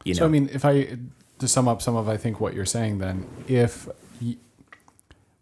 you 0.03 0.13
know. 0.13 0.19
So, 0.19 0.25
I 0.25 0.29
mean, 0.29 0.49
if 0.51 0.65
I, 0.65 0.97
to 1.39 1.47
sum 1.47 1.67
up 1.67 1.81
some 1.81 1.95
of, 1.95 2.07
I 2.07 2.17
think, 2.17 2.39
what 2.39 2.53
you're 2.53 2.65
saying, 2.65 2.99
then, 2.99 3.25
if 3.47 3.87
y- 4.21 4.37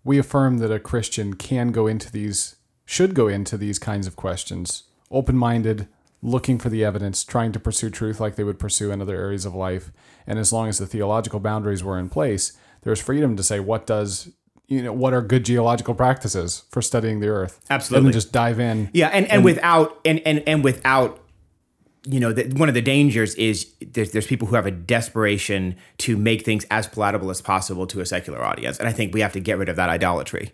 we 0.04 0.18
affirm 0.18 0.60
that 0.60 0.72
a 0.72 0.80
Christian 0.80 1.34
can 1.36 1.72
go 1.72 1.88
into 1.88 2.12
these, 2.12 2.56
should 2.86 3.16
go 3.16 3.28
into 3.28 3.58
these 3.58 3.80
kinds 3.80 4.08
of 4.08 4.16
questions, 4.16 4.84
open 5.10 5.38
minded, 5.38 5.88
looking 6.24 6.58
for 6.58 6.70
the 6.70 6.84
evidence, 6.84 7.24
trying 7.24 7.52
to 7.52 7.60
pursue 7.60 7.90
truth 7.90 8.20
like 8.20 8.36
they 8.36 8.44
would 8.44 8.58
pursue 8.58 8.92
in 8.92 9.02
other 9.02 9.16
areas 9.16 9.46
of 9.46 9.54
life. 9.54 9.92
And 10.26 10.40
as 10.40 10.54
long 10.54 10.70
as 10.70 10.80
the 10.80 10.88
theological 10.88 11.40
boundaries 11.40 11.84
were 11.84 12.00
in 12.00 12.10
place, 12.10 12.54
there's 12.82 13.02
freedom 13.02 13.36
to 13.36 13.44
say 13.44 13.60
what 13.60 13.86
does 13.86 14.32
you 14.68 14.82
know 14.82 14.94
what 14.94 15.14
are 15.14 15.22
good 15.22 15.44
geological 15.44 15.94
practices 15.94 16.64
for 16.72 16.82
studying 16.82 17.20
the 17.20 17.28
earth. 17.28 17.60
Absolutely. 17.70 18.08
And 18.08 18.14
just 18.14 18.32
dive 18.32 18.60
in. 18.60 18.90
Yeah, 18.94 19.08
and, 19.08 19.26
and, 19.26 19.34
and 19.34 19.46
without 19.46 20.00
and, 20.06 20.20
and 20.26 20.42
and 20.48 20.64
without 20.64 21.20
you 22.06 22.20
know, 22.20 22.34
the, 22.34 22.44
one 22.58 22.68
of 22.68 22.76
the 22.76 22.82
dangers 22.82 23.34
is 23.36 23.72
there's, 23.80 24.12
there's 24.12 24.28
people 24.28 24.48
who 24.48 24.56
have 24.56 24.66
a 24.66 24.72
desperation 24.72 25.76
to 26.00 26.18
make 26.18 26.44
things 26.44 26.66
as 26.70 26.86
palatable 26.86 27.30
as 27.30 27.42
possible 27.42 27.88
to 27.88 28.02
a 28.02 28.06
secular 28.06 28.44
audience, 28.44 28.78
and 28.78 28.88
I 28.88 28.92
think 28.92 29.14
we 29.14 29.22
have 29.22 29.34
to 29.34 29.40
get 29.40 29.58
rid 29.58 29.70
of 29.70 29.76
that 29.78 29.90
idolatry, 29.90 30.54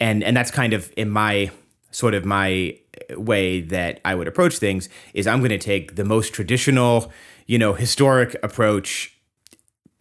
and 0.00 0.22
and 0.22 0.36
that's 0.36 0.50
kind 0.50 0.72
of 0.72 0.92
in 0.96 1.10
my 1.10 1.50
sort 1.90 2.14
of 2.14 2.24
my 2.24 2.78
way 3.10 3.60
that 3.60 4.00
I 4.04 4.14
would 4.14 4.28
approach 4.28 4.58
things 4.58 4.88
is 5.14 5.26
I'm 5.26 5.38
going 5.38 5.50
to 5.50 5.58
take 5.58 5.96
the 5.96 6.04
most 6.04 6.32
traditional, 6.32 7.10
you 7.46 7.58
know, 7.58 7.72
historic 7.74 8.36
approach, 8.42 9.16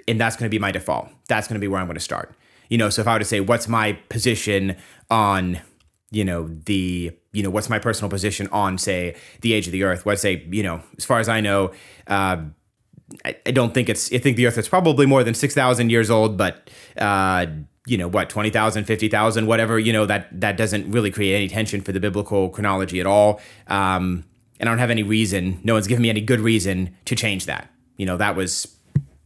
and 0.08 0.20
that's 0.20 0.36
going 0.36 0.50
to 0.50 0.54
be 0.54 0.60
my 0.60 0.72
default. 0.72 1.10
That's 1.28 1.48
going 1.48 1.56
to 1.56 1.60
be 1.60 1.68
where 1.68 1.80
I'm 1.80 1.88
going 1.88 1.96
to 1.96 2.02
start. 2.02 2.36
You 2.70 2.78
know, 2.78 2.90
so 2.90 3.02
if 3.02 3.08
I 3.08 3.14
were 3.14 3.20
to 3.20 3.26
say, 3.26 3.40
what's 3.40 3.68
my 3.68 3.94
position 4.10 4.76
on, 5.10 5.62
you 6.12 6.26
know, 6.26 6.50
the, 6.66 7.12
you 7.32 7.44
know, 7.44 7.50
what's 7.50 7.70
my 7.70 7.80
personal 7.80 8.10
position 8.10 8.48
on, 8.52 8.78
say, 8.78 9.16
the 9.42 9.54
age 9.54 9.68
of 9.68 9.72
the 9.72 9.84
Earth? 9.84 10.06
Let's 10.06 10.22
say, 10.22 10.46
you 10.50 10.64
know, 10.64 10.82
as 10.98 11.06
far 11.06 11.20
as 11.20 11.30
I 11.30 11.40
know, 11.40 11.72
uh, 12.08 12.38
I, 13.24 13.38
I, 13.46 13.52
don't 13.52 13.74
think 13.74 13.88
it's. 13.88 14.12
I 14.12 14.18
think 14.18 14.36
the 14.36 14.48
Earth 14.48 14.58
is 14.58 14.68
probably 14.68 15.06
more 15.06 15.24
than 15.24 15.34
six 15.34 15.54
thousand 15.54 15.92
years 15.92 16.10
old, 16.10 16.38
but. 16.38 16.70
Uh, 16.98 17.46
you 17.88 17.98
know 17.98 18.08
what 18.08 18.30
20,000 18.30 18.84
50,000 18.84 19.48
whatever 19.48 19.80
you 19.80 19.94
know 19.94 20.06
that 20.06 20.28
that 20.40 20.58
doesn't 20.58 20.92
really 20.92 21.10
create 21.10 21.36
any 21.36 21.48
tension 21.48 21.82
for 21.82 21.92
the 21.92 22.00
biblical 22.00 22.50
chronology 22.50 23.00
at 23.00 23.06
all. 23.06 23.40
Um, 23.68 24.26
and 24.60 24.68
I 24.68 24.72
don't 24.72 24.80
have 24.80 24.90
any 24.90 25.04
reason 25.04 25.60
no 25.64 25.74
one's 25.74 25.88
given 25.88 26.02
me 26.02 26.10
any 26.10 26.22
good 26.22 26.40
reason 26.40 26.96
to 27.06 27.16
change 27.16 27.46
that. 27.46 27.72
You 27.96 28.06
know 28.06 28.18
that 28.18 28.36
was 28.36 28.78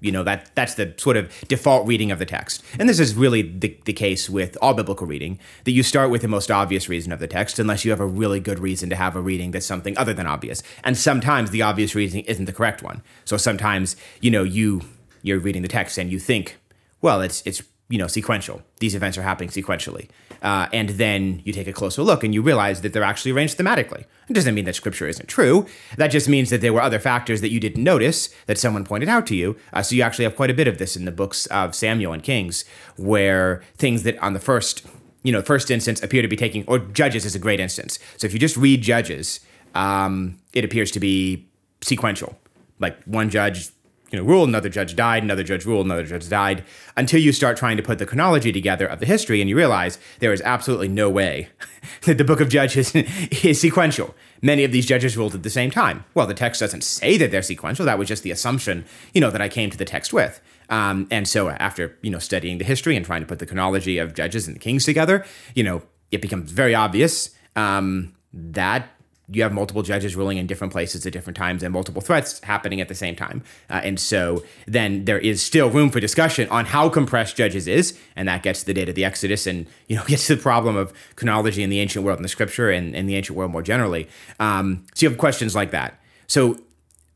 you 0.02 0.12
know 0.12 0.24
that 0.24 0.52
that's 0.56 0.76
the 0.76 0.94
sort 0.98 1.16
of 1.16 1.32
default 1.48 1.88
reading 1.88 2.12
of 2.12 2.20
the 2.20 2.26
text. 2.26 2.64
And 2.78 2.90
this 2.90 3.00
is 3.00 3.16
really 3.16 3.44
the, 3.44 3.78
the 3.86 3.94
case 3.94 4.30
with 4.30 4.58
all 4.62 4.74
biblical 4.74 5.08
reading 5.08 5.40
that 5.64 5.72
you 5.72 5.84
start 5.84 6.10
with 6.10 6.22
the 6.22 6.28
most 6.28 6.52
obvious 6.52 6.90
reason 6.90 7.12
of 7.12 7.20
the 7.20 7.28
text 7.28 7.60
unless 7.60 7.86
you 7.86 7.92
have 7.92 8.00
a 8.00 8.06
really 8.06 8.40
good 8.40 8.60
reason 8.60 8.90
to 8.90 8.96
have 8.96 9.16
a 9.16 9.22
reading 9.22 9.52
that's 9.52 9.66
something 9.66 9.98
other 9.98 10.14
than 10.14 10.28
obvious. 10.28 10.64
And 10.84 10.98
sometimes 10.98 11.52
the 11.52 11.62
obvious 11.62 11.96
reasoning 11.96 12.26
isn't 12.26 12.46
the 12.46 12.54
correct 12.54 12.84
one. 12.84 13.04
So 13.26 13.38
sometimes 13.38 13.96
you 14.20 14.32
know 14.32 14.44
you 14.44 14.82
you're 15.22 15.40
reading 15.40 15.62
the 15.62 15.68
text 15.68 15.98
and 15.98 16.12
you 16.12 16.20
think 16.20 16.58
well 17.02 17.22
it's 17.22 17.44
it's 17.46 17.62
you 17.92 17.98
know 17.98 18.08
sequential. 18.08 18.62
These 18.80 18.96
events 18.96 19.18
are 19.18 19.22
happening 19.22 19.50
sequentially, 19.50 20.10
uh, 20.42 20.68
and 20.72 20.90
then 20.90 21.42
you 21.44 21.54
take 21.54 21.68
a 21.68 21.74
closer 21.74 22.02
look 22.02 22.24
and 22.24 22.34
you 22.34 22.42
realize 22.42 22.82
that 22.82 22.94
they're 22.94 23.04
actually 23.04 23.32
arranged 23.32 23.58
thematically. 23.58 24.06
It 24.30 24.34
doesn't 24.34 24.56
mean 24.56 24.66
that 24.66 24.76
scripture 24.76 25.08
isn't 25.08 25.28
true. 25.28 25.68
That 25.98 26.08
just 26.08 26.30
means 26.30 26.50
that 26.50 26.62
there 26.62 26.74
were 26.74 26.82
other 26.82 27.00
factors 27.00 27.42
that 27.42 27.50
you 27.50 27.60
didn't 27.60 27.84
notice 27.84 28.30
that 28.48 28.58
someone 28.58 28.86
pointed 28.86 29.10
out 29.10 29.28
to 29.28 29.36
you. 29.36 29.58
Uh, 29.74 29.84
so 29.84 29.96
you 29.96 30.02
actually 30.02 30.24
have 30.24 30.36
quite 30.38 30.50
a 30.50 30.54
bit 30.54 30.68
of 30.68 30.78
this 30.78 30.96
in 30.96 31.06
the 31.06 31.12
books 31.12 31.46
of 31.48 31.76
Samuel 31.76 32.14
and 32.14 32.24
Kings, 32.24 32.64
where 32.96 33.62
things 33.78 34.04
that 34.04 34.18
on 34.20 34.34
the 34.34 34.40
first 34.40 34.86
you 35.24 35.32
know 35.32 35.42
first 35.42 35.70
instance 35.70 36.02
appear 36.02 36.22
to 36.22 36.28
be 36.28 36.38
taking 36.38 36.64
or 36.68 36.80
Judges 36.80 37.26
is 37.26 37.36
a 37.36 37.40
great 37.40 37.60
instance. 37.60 38.00
So 38.18 38.26
if 38.26 38.34
you 38.34 38.40
just 38.40 38.56
read 38.58 38.82
Judges, 38.82 39.42
um, 39.76 40.40
it 40.54 40.64
appears 40.64 40.92
to 40.92 41.00
be 41.00 41.48
sequential. 41.82 42.38
Like 42.80 43.04
one 43.04 43.30
judge 43.30 43.70
you 44.12 44.20
know, 44.20 44.26
ruled, 44.26 44.50
another 44.50 44.70
judge 44.70 44.96
died, 44.96 45.24
another 45.24 45.44
judge 45.44 45.66
ruled, 45.66 45.86
another 45.86 46.04
judge 46.04 46.28
died, 46.28 46.64
until 46.98 47.20
you 47.20 47.32
start 47.32 47.58
trying 47.58 47.78
to 47.78 47.84
put 47.84 47.98
the 47.98 48.06
chronology 48.06 48.52
together 48.52 48.86
of 48.86 49.00
the 49.00 49.06
history 49.06 49.40
and 49.40 49.50
you 49.50 49.56
realize 49.56 49.98
there 50.20 50.34
is 50.34 50.42
absolutely 50.42 50.90
no 50.90 51.10
way 51.10 51.50
that 52.06 52.18
the 52.18 52.24
book 52.24 52.42
of 52.42 52.50
Judges 52.50 52.94
is 52.96 53.62
sequential. 53.62 54.14
Many 54.42 54.64
of 54.64 54.72
these 54.72 54.86
judges 54.86 55.16
ruled 55.16 55.36
at 55.36 55.44
the 55.44 55.50
same 55.50 55.72
time. 55.72 56.04
Well, 56.14 56.28
the 56.28 56.34
text 56.34 56.60
doesn't 56.60 56.84
say 56.84 57.18
that 57.18 57.32
they're 57.32 57.42
sequential. 57.42 57.86
That 57.86 58.00
was 58.00 58.08
just 58.08 58.24
the 58.24 58.32
assumption, 58.32 58.86
you 59.14 59.22
know, 59.22 59.32
that 59.32 59.42
I 59.42 59.48
came 59.48 59.70
to 59.70 59.78
the 59.78 59.86
text 59.86 60.12
with. 60.12 60.42
Um, 60.70 61.08
and 61.12 61.28
so 61.28 61.50
after, 61.50 61.98
you 62.02 62.10
know, 62.10 62.20
studying 62.20 62.58
the 62.58 62.66
history 62.66 62.96
and 62.96 63.06
trying 63.06 63.22
to 63.22 63.28
put 63.28 63.40
the 63.40 63.46
chronology 63.46 63.98
of 63.98 64.14
Judges 64.14 64.48
and 64.48 64.56
the 64.56 64.60
Kings 64.60 64.84
together, 64.84 65.26
you 65.54 65.64
know, 65.64 65.84
it 66.12 66.22
becomes 66.22 66.52
very 66.52 66.76
obvious 66.76 67.32
um, 67.56 68.14
that 68.34 68.90
you 69.32 69.44
have 69.44 69.54
multiple 69.54 69.82
judges 69.82 70.16
ruling 70.16 70.38
in 70.38 70.46
different 70.46 70.74
places 70.74 71.06
at 71.06 71.14
different 71.14 71.38
times 71.38 71.64
and 71.64 71.72
multiple 71.72 72.02
threats 72.02 72.40
happening 72.44 72.82
at 72.82 72.88
the 72.88 72.96
same 72.96 73.16
time. 73.16 73.44
Uh, 73.70 73.82
and 73.84 74.00
so 74.00 74.44
then 74.68 75.06
there 75.06 75.20
is 75.20 75.42
still 75.42 75.70
room 75.70 75.90
for 75.90 76.00
discussion 76.00 76.50
on 76.50 76.66
how 76.66 76.90
compressed 76.90 77.36
judges 77.36 77.68
is, 77.68 77.98
and 78.16 78.28
that 78.28 78.44
gets 78.44 78.62
to 78.62 78.66
the 78.66 78.74
date 78.74 78.90
of 78.90 78.96
the 78.96 79.06
Exodus 79.06 79.48
and 79.48 79.68
you 79.88 79.96
know 79.96 80.04
gets 80.08 80.28
to 80.28 80.36
the 80.36 80.42
problem 80.42 80.76
of 80.76 80.94
chronology 81.16 81.64
in 81.64 81.70
the 81.70 81.80
ancient 81.80 82.04
world 82.04 82.18
and 82.18 82.26
the 82.26 82.30
scripture 82.30 82.70
and, 82.70 82.96
and 82.96 83.08
the 83.08 83.16
ancient 83.16 83.38
world 83.38 83.52
more 83.52 83.64
generally. 83.64 84.08
Um, 84.40 84.86
so 84.94 85.06
you 85.06 85.10
have 85.10 85.18
questions 85.18 85.56
like 85.56 85.72
that. 85.72 86.00
So, 86.28 86.58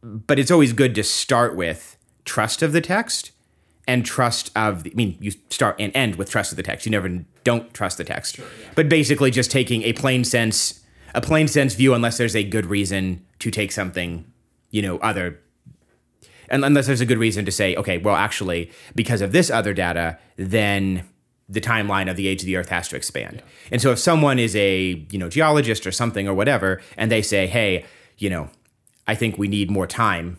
but 0.01 0.39
it's 0.39 0.51
always 0.51 0.73
good 0.73 0.95
to 0.95 1.03
start 1.03 1.55
with 1.55 1.97
trust 2.23 2.61
of 2.61 2.71
the 2.71 2.81
text 2.81 3.31
and 3.87 4.05
trust 4.05 4.51
of 4.55 4.83
the, 4.83 4.91
I 4.91 4.95
mean, 4.95 5.17
you 5.19 5.31
start 5.49 5.75
and 5.79 5.95
end 5.95 6.15
with 6.15 6.29
trust 6.29 6.51
of 6.51 6.57
the 6.57 6.63
text. 6.63 6.85
You 6.85 6.91
never 6.91 7.23
don't 7.43 7.73
trust 7.73 7.97
the 7.97 8.03
text. 8.03 8.35
Sure, 8.35 8.45
yeah. 8.45 8.69
But 8.75 8.89
basically 8.89 9.31
just 9.31 9.51
taking 9.51 9.83
a 9.83 9.93
plain 9.93 10.23
sense 10.23 10.84
a 11.15 11.21
plain 11.21 11.47
sense 11.47 11.73
view 11.73 11.93
unless 11.93 12.17
there's 12.17 12.35
a 12.35 12.43
good 12.43 12.65
reason 12.65 13.25
to 13.39 13.49
take 13.49 13.71
something, 13.71 14.31
you 14.71 14.81
know, 14.81 14.97
other 14.97 15.39
and 16.49 16.63
unless 16.63 16.85
there's 16.87 17.01
a 17.01 17.05
good 17.05 17.17
reason 17.17 17.45
to 17.45 17.51
say, 17.51 17.75
okay, 17.75 17.97
well, 17.97 18.15
actually, 18.15 18.71
because 18.93 19.21
of 19.21 19.31
this 19.31 19.49
other 19.49 19.73
data, 19.73 20.19
then 20.35 21.07
the 21.47 21.61
timeline 21.61 22.09
of 22.09 22.15
the 22.15 22.27
age 22.27 22.41
of 22.41 22.45
the 22.45 22.55
Earth 22.55 22.69
has 22.69 22.87
to 22.89 22.95
expand. 22.95 23.37
Yeah. 23.37 23.51
And 23.71 23.81
so, 23.81 23.91
if 23.91 23.99
someone 23.99 24.39
is 24.39 24.55
a 24.55 25.05
you 25.09 25.17
know 25.17 25.29
geologist 25.29 25.85
or 25.85 25.91
something 25.91 26.27
or 26.27 26.33
whatever, 26.33 26.81
and 26.97 27.11
they 27.11 27.21
say, 27.21 27.47
hey, 27.47 27.85
you 28.17 28.29
know, 28.29 28.49
I 29.07 29.15
think 29.15 29.37
we 29.37 29.47
need 29.47 29.69
more 29.69 29.87
time, 29.87 30.37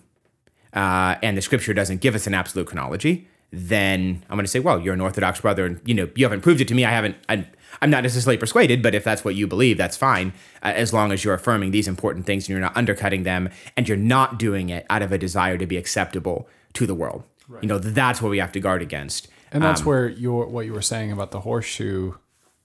uh, 0.73 1.17
and 1.23 1.37
the 1.37 1.43
Scripture 1.43 1.75
doesn't 1.75 2.01
give 2.01 2.15
us 2.15 2.27
an 2.27 2.35
absolute 2.35 2.67
chronology, 2.67 3.29
then 3.53 4.25
I'm 4.29 4.37
going 4.37 4.45
to 4.45 4.51
say, 4.51 4.61
well, 4.61 4.81
you're 4.81 4.95
an 4.95 5.01
Orthodox 5.01 5.41
brother, 5.41 5.67
and 5.67 5.81
you 5.85 5.95
know 5.95 6.09
you 6.15 6.25
haven't 6.25 6.41
proved 6.41 6.61
it 6.61 6.69
to 6.69 6.75
me. 6.75 6.85
I 6.85 6.91
haven't. 6.91 7.17
I, 7.29 7.47
I'm 7.83 7.91
not 7.91 8.03
necessarily 8.03 8.39
persuaded, 8.39 8.83
but 8.83 8.95
if 8.95 9.05
that's 9.05 9.25
what 9.25 9.35
you 9.35 9.47
believe, 9.47 9.77
that's 9.77 9.97
fine, 9.97 10.33
uh, 10.63 10.73
as 10.75 10.93
long 10.93 11.13
as 11.13 11.25
you're 11.25 11.35
affirming 11.35 11.71
these 11.71 11.89
important 11.89 12.27
things 12.27 12.45
and 12.45 12.51
you're 12.51 12.61
not 12.61 12.77
undercutting 12.77 13.23
them, 13.23 13.49
and 13.77 13.89
you're 13.89 13.97
not 13.97 14.39
doing 14.39 14.69
it 14.71 14.87
out 14.91 15.03
of 15.03 15.13
a 15.13 15.19
desire 15.19 15.59
to 15.59 15.67
be 15.67 15.77
acceptable 15.77 16.49
to 16.75 16.87
the 16.87 16.95
world. 16.95 17.25
Right. 17.49 17.63
You 17.63 17.69
know, 17.69 17.79
that's 17.79 18.21
what 18.21 18.31
we 18.31 18.39
have 18.39 18.53
to 18.53 18.61
guard 18.61 18.83
against. 18.83 19.29
And 19.53 19.63
that's 19.63 19.81
um, 19.81 19.87
where 19.87 20.09
your 20.09 20.47
what 20.47 20.67
you 20.67 20.73
were 20.73 20.83
saying 20.83 21.13
about 21.13 21.31
the 21.31 21.41
horseshoe 21.41 22.15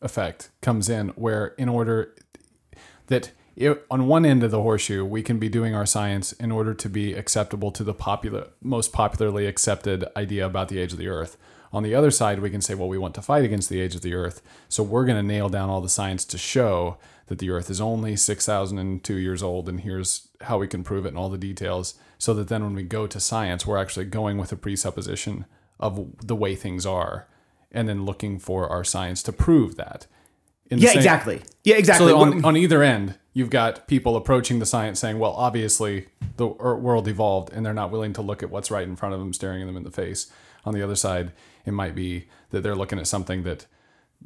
effect 0.02 0.50
comes 0.62 0.90
in, 0.90 1.10
where 1.10 1.48
in 1.58 1.70
order 1.70 2.16
that 3.08 3.32
it, 3.56 3.86
on 3.92 4.08
one 4.08 4.26
end 4.26 4.44
of 4.44 4.52
the 4.52 4.62
horseshoe, 4.62 5.06
we 5.06 5.22
can 5.22 5.38
be 5.38 5.50
doing 5.50 5.76
our 5.76 5.86
science 5.86 6.32
in 6.34 6.52
order 6.52 6.74
to 6.74 6.90
be 6.90 7.14
acceptable 7.14 7.72
to 7.72 7.84
the 7.84 7.94
popular, 7.94 8.48
most 8.62 8.92
popularly 8.92 9.46
accepted 9.46 10.06
idea 10.16 10.46
about 10.46 10.70
the 10.70 10.80
age 10.80 10.94
of 10.94 10.98
the 10.98 11.08
Earth. 11.08 11.38
On 11.74 11.84
the 11.84 11.96
other 11.96 12.12
side, 12.12 12.40
we 12.40 12.50
can 12.50 12.62
say, 12.62 12.74
well, 12.74 12.90
we 12.90 12.98
want 12.98 13.16
to 13.16 13.22
fight 13.22 13.46
against 13.46 13.70
the 13.70 13.80
age 13.80 13.96
of 13.96 14.02
the 14.02 14.14
Earth, 14.14 14.42
so 14.68 14.84
we're 14.84 15.06
going 15.06 15.18
to 15.18 15.24
nail 15.24 15.50
down 15.50 15.70
all 15.70 15.82
the 15.82 15.90
science 15.90 16.26
to 16.26 16.38
show 16.38 16.98
that 17.28 17.40
the 17.40 17.50
Earth 17.50 17.70
is 17.70 17.80
only 17.80 18.16
6,002 18.16 19.16
years 19.16 19.42
old, 19.42 19.70
and 19.70 19.82
here's 19.82 20.28
how 20.42 20.58
we 20.58 20.68
can 20.68 20.84
prove 20.84 21.06
it 21.06 21.10
and 21.10 21.18
all 21.18 21.30
the 21.30 21.38
details, 21.38 21.96
so 22.18 22.34
that 22.34 22.50
then 22.50 22.64
when 22.64 22.76
we 22.76 22.84
go 22.84 23.08
to 23.08 23.20
science, 23.20 23.66
we're 23.66 23.78
actually 23.78 24.06
going 24.06 24.38
with 24.38 24.52
a 24.52 24.58
presupposition 24.58 25.46
of 25.80 26.08
the 26.22 26.36
way 26.36 26.56
things 26.56 26.86
are, 26.86 27.28
and 27.72 27.88
then 27.88 28.06
looking 28.06 28.38
for 28.38 28.68
our 28.68 28.84
science 28.84 29.24
to 29.24 29.32
prove 29.32 29.78
that. 29.78 30.08
yeah, 30.70 30.90
same, 30.90 30.98
exactly. 30.98 31.42
Yeah, 31.64 31.78
exactly. 31.78 32.08
So 32.10 32.18
on, 32.18 32.44
on 32.44 32.58
either 32.58 32.84
end, 32.84 33.16
you've 33.34 33.50
got 33.50 33.88
people 33.88 34.18
approaching 34.18 34.60
the 34.60 34.66
science 34.66 35.00
saying, 35.00 35.18
well, 35.20 35.32
obviously 35.32 36.08
the 36.36 36.48
world 36.48 37.08
evolved, 37.08 37.54
and 37.54 37.66
they're 37.66 37.74
not 37.74 37.92
willing 37.92 38.12
to 38.14 38.22
look 38.22 38.44
at 38.44 38.50
what's 38.50 38.70
right 38.70 38.88
in 38.88 38.98
front 38.98 39.14
of 39.14 39.20
them, 39.20 39.32
staring 39.32 39.66
them 39.66 39.78
in 39.78 39.84
the 39.84 39.92
face. 39.92 40.30
On 40.66 40.74
the 40.74 40.82
other 40.82 40.96
side, 40.96 41.32
it 41.66 41.72
might 41.72 41.96
be 41.96 42.28
that 42.52 42.62
they're 42.62 42.76
looking 42.76 43.00
at 43.00 43.08
something 43.08 43.44
that 43.44 43.66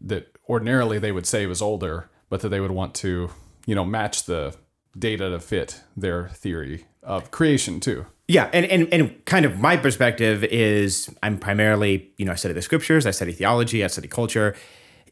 that 0.04 0.38
ordinarily 0.50 1.00
they 1.00 1.12
would 1.12 1.26
say 1.26 1.46
was 1.46 1.62
older, 1.62 2.10
but 2.30 2.42
that 2.42 2.50
they 2.50 2.60
would 2.60 2.72
want 2.72 2.94
to, 2.96 3.30
you 3.66 3.76
know, 3.76 3.86
match 3.86 4.26
the 4.26 4.54
data 4.98 5.30
to 5.30 5.40
fit 5.40 5.82
their 5.96 6.30
theory 6.30 6.86
of 7.02 7.32
creation 7.32 7.80
too. 7.80 8.06
Yeah, 8.28 8.50
and, 8.54 8.66
and 8.66 8.92
and 8.92 9.24
kind 9.26 9.46
of 9.46 9.60
my 9.60 9.78
perspective 9.78 10.44
is 10.44 11.14
I'm 11.22 11.38
primarily, 11.38 12.12
you 12.18 12.26
know, 12.26 12.32
I 12.32 12.36
study 12.36 12.54
the 12.54 12.62
scriptures, 12.62 13.06
I 13.06 13.12
study 13.12 13.32
theology, 13.32 13.84
I 13.84 13.88
study 13.88 14.08
culture, 14.08 14.56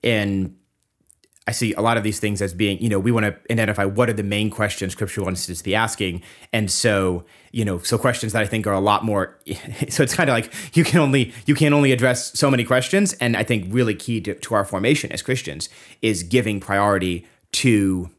and 0.04 0.56
I 1.46 1.52
see 1.52 1.74
a 1.74 1.82
lot 1.82 1.98
of 1.98 2.04
these 2.04 2.20
things 2.20 2.42
as 2.42 2.54
being, 2.54 2.82
you 2.82 2.88
know, 2.88 3.00
we 3.00 3.12
want 3.12 3.26
to 3.26 3.36
identify 3.52 3.84
what 3.84 4.10
are 4.10 4.14
the 4.14 4.24
main 4.24 4.50
questions 4.50 4.94
Scripture 4.94 5.24
wants 5.24 5.50
us 5.50 5.58
to 5.58 5.64
be 5.64 5.76
asking, 5.76 6.22
and 6.54 6.72
so, 6.72 7.26
you 7.52 7.66
know, 7.66 7.80
so 7.80 7.98
questions 7.98 8.32
that 8.32 8.42
I 8.42 8.46
think 8.46 8.66
are 8.66 8.74
a 8.74 8.80
lot 8.80 9.04
more. 9.04 9.38
So 9.90 10.02
it's 10.02 10.16
kind 10.16 10.30
of 10.30 10.34
like 10.34 10.54
you 10.76 10.84
can 10.84 11.00
only 11.00 11.34
you 11.46 11.56
can 11.56 11.74
only 11.74 11.92
address 11.92 12.38
so 12.38 12.50
many 12.50 12.64
questions, 12.64 13.14
and 13.14 13.36
I 13.36 13.44
think 13.44 13.74
really 13.74 13.94
key 13.94 14.22
to, 14.22 14.36
to 14.36 14.56
our 14.56 14.64
formation 14.64 15.12
as 15.12 15.22
Christians 15.22 15.68
is 16.02 16.24
giving 16.24 16.60
priority 16.60 17.28
to 17.54 18.10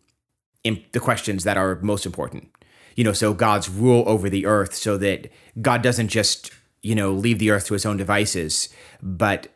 imp- 0.63 0.93
the 0.93 1.01
questions 1.01 1.45
that 1.45 1.57
are 1.57 1.77
most 1.77 2.05
important. 2.05 2.51
You 2.97 3.05
know, 3.05 3.13
so 3.13 3.33
God's 3.33 3.69
rule 3.69 4.05
over 4.07 4.29
the 4.29 4.45
earth, 4.45 4.75
so 4.75 4.99
that 4.99 5.31
God 5.61 5.83
doesn't 5.83 6.09
just 6.09 6.51
you 6.83 6.95
know 6.95 7.11
leave 7.11 7.39
the 7.39 7.51
earth 7.51 7.67
to 7.67 7.73
his 7.73 7.87
own 7.87 7.97
devices, 7.97 8.69
but 9.03 9.49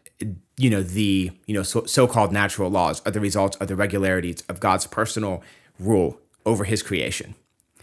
you 0.59 0.69
know 0.69 0.83
the 0.83 1.31
you 1.47 1.55
know 1.55 1.63
so, 1.63 1.85
so-called 1.85 2.33
natural 2.33 2.71
laws 2.71 3.01
are 3.07 3.13
the 3.13 3.21
results 3.21 3.57
of 3.57 3.69
the 3.69 3.77
regularities 3.77 4.43
of 4.49 4.61
God's 4.61 4.87
personal 4.87 5.43
rule 5.79 6.21
over 6.45 6.65
his 6.65 6.83
creation. 6.83 7.35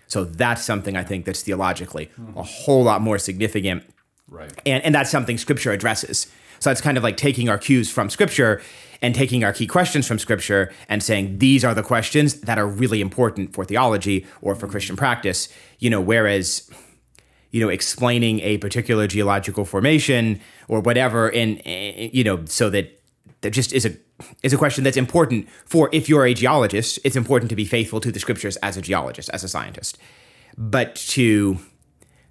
So 0.08 0.24
that's 0.24 0.64
something 0.64 0.96
I 0.96 1.04
think 1.04 1.26
that's 1.26 1.42
theologically 1.42 2.12
a 2.36 2.44
whole 2.44 2.84
lot 2.84 3.02
more 3.02 3.18
significant. 3.18 3.84
Right. 4.30 4.52
And 4.66 4.84
and 4.84 4.94
that's 4.94 5.10
something 5.10 5.38
scripture 5.38 5.72
addresses. 5.72 6.28
So 6.60 6.72
it's 6.72 6.82
kind 6.82 6.98
of 6.98 7.04
like 7.04 7.18
taking 7.18 7.50
our 7.50 7.58
cues 7.58 7.92
from 7.92 8.10
scripture 8.10 8.62
and 9.02 9.14
taking 9.14 9.44
our 9.44 9.54
key 9.54 9.68
questions 9.68 10.08
from 10.08 10.20
scripture 10.20 10.72
and 10.90 11.04
saying 11.04 11.40
these 11.40 11.64
are 11.64 11.74
the 11.74 11.84
questions 11.84 12.42
that 12.42 12.58
are 12.58 12.68
really 12.68 13.02
important 13.02 13.54
for 13.54 13.66
theology 13.66 14.26
or 14.42 14.56
for 14.56 14.68
Christian 14.68 14.96
practice, 14.96 15.50
you 15.80 15.90
know, 15.90 16.02
whereas 16.02 16.70
you 17.56 17.62
know, 17.62 17.70
explaining 17.70 18.42
a 18.42 18.58
particular 18.58 19.08
geological 19.08 19.64
formation 19.64 20.42
or 20.68 20.82
whatever, 20.82 21.32
and 21.34 21.62
you 21.66 22.22
know, 22.22 22.44
so 22.44 22.70
that 22.70 23.02
that 23.40 23.52
just 23.52 23.72
is 23.72 23.86
a 23.86 23.96
is 24.44 24.52
a 24.52 24.58
question 24.58 24.84
that's 24.84 24.98
important 24.98 25.48
for 25.66 25.90
if 25.94 26.10
you're 26.10 26.26
a 26.26 26.34
geologist, 26.34 27.00
it's 27.06 27.16
important 27.16 27.50
to 27.50 27.56
be 27.56 27.64
faithful 27.64 28.02
to 28.02 28.12
the 28.12 28.20
scriptures 28.20 28.58
as 28.58 28.76
a 28.76 28.82
geologist, 28.82 29.30
as 29.30 29.42
a 29.42 29.48
scientist, 29.48 29.98
but 30.58 30.96
to 30.96 31.58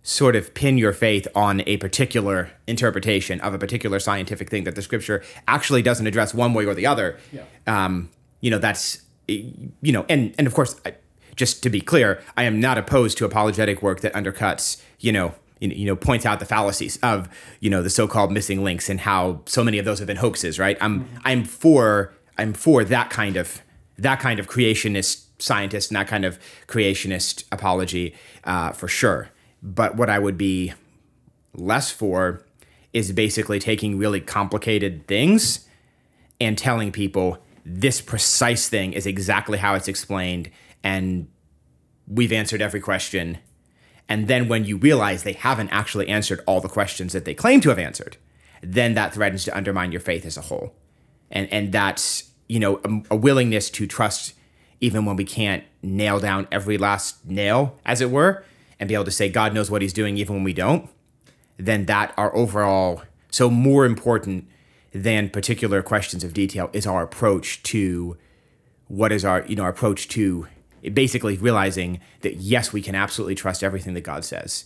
sort 0.02 0.36
of 0.36 0.52
pin 0.52 0.76
your 0.76 0.92
faith 0.92 1.26
on 1.34 1.62
a 1.66 1.78
particular 1.78 2.50
interpretation 2.66 3.40
of 3.40 3.54
a 3.54 3.58
particular 3.58 3.98
scientific 3.98 4.50
thing 4.50 4.64
that 4.64 4.74
the 4.74 4.82
scripture 4.82 5.24
actually 5.48 5.80
doesn't 5.80 6.06
address 6.06 6.34
one 6.34 6.52
way 6.52 6.66
or 6.66 6.74
the 6.74 6.84
other. 6.84 7.18
Yeah. 7.32 7.44
Um, 7.66 8.10
you 8.42 8.50
know, 8.50 8.58
that's 8.58 9.00
you 9.26 9.72
know, 9.80 10.04
and 10.10 10.34
and 10.36 10.46
of 10.46 10.52
course, 10.52 10.78
I, 10.84 10.96
just 11.34 11.62
to 11.62 11.70
be 11.70 11.80
clear, 11.80 12.22
I 12.36 12.44
am 12.44 12.60
not 12.60 12.78
opposed 12.78 13.18
to 13.18 13.24
apologetic 13.24 13.82
work 13.82 14.00
that 14.00 14.12
undercuts 14.14 14.80
you 15.04 15.12
know, 15.12 15.34
you 15.60 15.86
know, 15.86 15.94
points 15.94 16.24
out 16.24 16.40
the 16.40 16.46
fallacies 16.46 16.96
of, 17.02 17.28
you 17.60 17.68
know, 17.68 17.82
the 17.82 17.90
so-called 17.90 18.32
missing 18.32 18.64
links 18.64 18.88
and 18.88 19.00
how 19.00 19.42
so 19.44 19.62
many 19.62 19.78
of 19.78 19.84
those 19.84 19.98
have 19.98 20.06
been 20.06 20.16
hoaxes, 20.16 20.58
right? 20.58 20.78
I'm 20.80 21.00
mm-hmm. 21.00 21.16
I'm 21.24 21.44
for 21.44 22.14
I'm 22.38 22.54
for 22.54 22.84
that 22.84 23.10
kind 23.10 23.36
of 23.36 23.60
that 23.98 24.18
kind 24.18 24.40
of 24.40 24.48
creationist 24.48 25.26
scientist 25.38 25.90
and 25.90 25.96
that 25.96 26.08
kind 26.08 26.24
of 26.24 26.38
creationist 26.66 27.44
apology 27.52 28.14
uh, 28.44 28.72
for 28.72 28.88
sure. 28.88 29.28
But 29.62 29.96
what 29.96 30.08
I 30.08 30.18
would 30.18 30.38
be 30.38 30.72
less 31.54 31.90
for 31.90 32.42
is 32.92 33.12
basically 33.12 33.58
taking 33.58 33.98
really 33.98 34.20
complicated 34.20 35.06
things 35.06 35.68
and 36.40 36.56
telling 36.56 36.92
people 36.92 37.38
this 37.64 38.00
precise 38.00 38.68
thing 38.68 38.92
is 38.92 39.06
exactly 39.06 39.58
how 39.58 39.74
it's 39.74 39.88
explained 39.88 40.50
and 40.84 41.26
we've 42.06 42.32
answered 42.32 42.62
every 42.62 42.80
question 42.80 43.38
and 44.08 44.28
then 44.28 44.48
when 44.48 44.64
you 44.64 44.76
realize 44.76 45.22
they 45.22 45.32
haven't 45.32 45.70
actually 45.70 46.08
answered 46.08 46.42
all 46.46 46.60
the 46.60 46.68
questions 46.68 47.12
that 47.12 47.24
they 47.24 47.34
claim 47.34 47.60
to 47.62 47.70
have 47.70 47.78
answered, 47.78 48.16
then 48.62 48.94
that 48.94 49.14
threatens 49.14 49.44
to 49.44 49.56
undermine 49.56 49.92
your 49.92 50.00
faith 50.00 50.26
as 50.26 50.36
a 50.36 50.42
whole. 50.42 50.74
And 51.30 51.50
and 51.52 51.72
that's 51.72 52.30
you 52.48 52.60
know 52.60 52.80
a, 52.84 53.14
a 53.14 53.16
willingness 53.16 53.70
to 53.70 53.86
trust 53.86 54.34
even 54.80 55.06
when 55.06 55.16
we 55.16 55.24
can't 55.24 55.64
nail 55.82 56.20
down 56.20 56.46
every 56.52 56.76
last 56.76 57.24
nail, 57.24 57.78
as 57.86 58.00
it 58.00 58.10
were, 58.10 58.44
and 58.78 58.88
be 58.88 58.94
able 58.94 59.04
to 59.04 59.10
say 59.10 59.28
God 59.30 59.54
knows 59.54 59.70
what 59.70 59.80
He's 59.80 59.92
doing 59.92 60.18
even 60.18 60.36
when 60.36 60.44
we 60.44 60.52
don't. 60.52 60.90
Then 61.56 61.86
that 61.86 62.12
our 62.16 62.34
overall 62.34 63.02
so 63.30 63.48
more 63.50 63.86
important 63.86 64.48
than 64.92 65.30
particular 65.30 65.82
questions 65.82 66.22
of 66.22 66.34
detail 66.34 66.70
is 66.72 66.86
our 66.86 67.02
approach 67.02 67.62
to 67.64 68.16
what 68.88 69.10
is 69.12 69.24
our 69.24 69.44
you 69.46 69.56
know 69.56 69.62
our 69.62 69.70
approach 69.70 70.08
to 70.08 70.46
basically 70.92 71.36
realizing 71.38 72.00
that 72.20 72.36
yes 72.36 72.72
we 72.72 72.82
can 72.82 72.94
absolutely 72.94 73.34
trust 73.34 73.62
everything 73.62 73.94
that 73.94 74.02
God 74.02 74.24
says. 74.24 74.64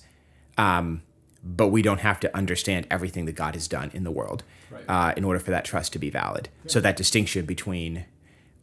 Um, 0.57 1.03
but 1.45 1.69
we 1.69 1.83
don't 1.83 2.01
have 2.01 2.19
to 2.21 2.37
understand 2.37 2.87
everything 2.91 3.25
that 3.27 3.37
God 3.37 3.55
has 3.55 3.69
done 3.69 3.91
in 3.95 4.03
the 4.03 4.11
world 4.11 4.43
right. 4.71 4.85
uh, 4.89 5.15
in 5.17 5.25
order 5.25 5.39
for 5.39 5.51
that 5.53 5.65
trust 5.65 5.93
to 5.93 5.99
be 5.99 6.11
valid. 6.11 6.49
Yeah. 6.65 6.73
So 6.73 6.81
that 6.81 6.97
distinction 6.97 7.47
between 7.47 8.07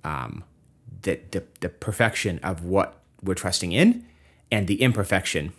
um, 0.03 0.43
the, 1.03 1.19
the, 1.31 1.43
the 1.61 1.69
perfection 1.69 2.39
of 2.43 2.65
what 2.65 3.01
we're 3.23 3.33
trusting 3.33 3.71
in 3.71 4.05
and 4.51 4.67
the 4.67 4.81
imperfection 4.81 5.53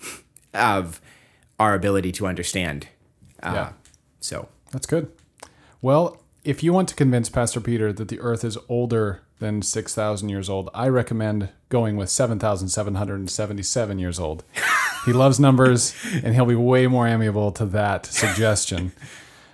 of 0.55 1.01
our 1.59 1.75
ability 1.75 2.13
to 2.13 2.27
understand. 2.27 2.89
Uh, 3.43 3.53
yeah. 3.55 3.73
So 4.21 4.49
that's 4.73 4.87
good. 4.87 5.11
Well, 5.81 6.23
if 6.45 6.63
you 6.63 6.73
want 6.73 6.89
to 6.91 6.95
convince 6.95 7.29
Pastor 7.29 7.61
Peter 7.61 7.93
that 7.93 8.09
the 8.09 8.21
Earth 8.21 8.45
is 8.45 8.59
older 8.69 9.23
than 9.39 9.63
6,000 9.63 10.29
years 10.29 10.49
old, 10.49 10.71
I 10.75 10.89
recommend 10.89 11.51
going 11.69 11.97
with 11.97 12.09
7,777 12.11 13.99
years 13.99 14.19
old. 14.19 14.45
He 15.05 15.13
loves 15.13 15.39
numbers, 15.39 15.95
and 16.23 16.35
he'll 16.35 16.47
be 16.47 16.55
way 16.55 16.87
more 16.87 17.07
amiable 17.07 17.53
to 17.53 17.67
that 17.67 18.07
suggestion. 18.07 18.93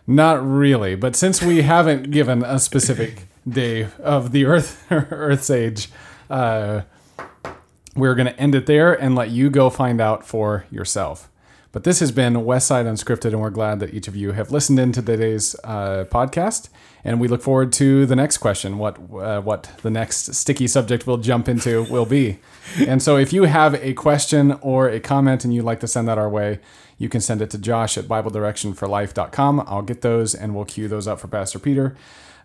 Not 0.06 0.44
really, 0.44 0.94
but 0.94 1.16
since 1.16 1.42
we 1.42 1.62
haven't 1.62 2.10
given 2.10 2.42
a 2.44 2.58
specific 2.58 3.26
day 3.48 3.88
of 3.98 4.32
the 4.32 4.44
Earth 4.46 4.84
Earth's 4.90 5.50
age, 5.50 5.88
uh, 6.30 6.82
we're 7.94 8.14
going 8.14 8.26
to 8.26 8.38
end 8.38 8.54
it 8.54 8.66
there 8.66 8.92
and 8.94 9.14
let 9.14 9.30
you 9.30 9.50
go 9.50 9.68
find 9.70 10.00
out 10.00 10.26
for 10.26 10.64
yourself. 10.70 11.28
But 11.72 11.84
this 11.84 12.00
has 12.00 12.12
been 12.12 12.34
Westside 12.34 12.84
Unscripted, 12.84 13.32
and 13.32 13.40
we're 13.40 13.48
glad 13.48 13.80
that 13.80 13.94
each 13.94 14.06
of 14.06 14.14
you 14.14 14.32
have 14.32 14.50
listened 14.50 14.78
in 14.78 14.92
to 14.92 15.00
today's 15.00 15.56
uh, 15.64 16.04
podcast. 16.10 16.68
And 17.02 17.18
we 17.18 17.28
look 17.28 17.40
forward 17.40 17.72
to 17.74 18.04
the 18.04 18.14
next 18.14 18.38
question, 18.38 18.76
what 18.76 18.98
uh, 19.12 19.40
what 19.40 19.70
the 19.82 19.90
next 19.90 20.34
sticky 20.34 20.68
subject 20.68 21.06
we'll 21.06 21.16
jump 21.16 21.48
into 21.48 21.84
will 21.84 22.06
be. 22.06 22.38
And 22.86 23.02
so, 23.02 23.16
if 23.16 23.32
you 23.32 23.44
have 23.44 23.74
a 23.74 23.92
question 23.94 24.52
or 24.60 24.88
a 24.88 25.00
comment 25.00 25.44
and 25.44 25.52
you'd 25.52 25.64
like 25.64 25.80
to 25.80 25.88
send 25.88 26.06
that 26.06 26.16
our 26.16 26.28
way, 26.28 26.60
you 26.96 27.08
can 27.08 27.20
send 27.20 27.42
it 27.42 27.50
to 27.50 27.58
Josh 27.58 27.98
at 27.98 28.04
BibleDirectionForLife.com. 28.04 29.64
I'll 29.66 29.82
get 29.82 30.02
those 30.02 30.32
and 30.34 30.54
we'll 30.54 30.64
queue 30.64 30.86
those 30.86 31.08
up 31.08 31.18
for 31.18 31.26
Pastor 31.26 31.58
Peter. 31.58 31.96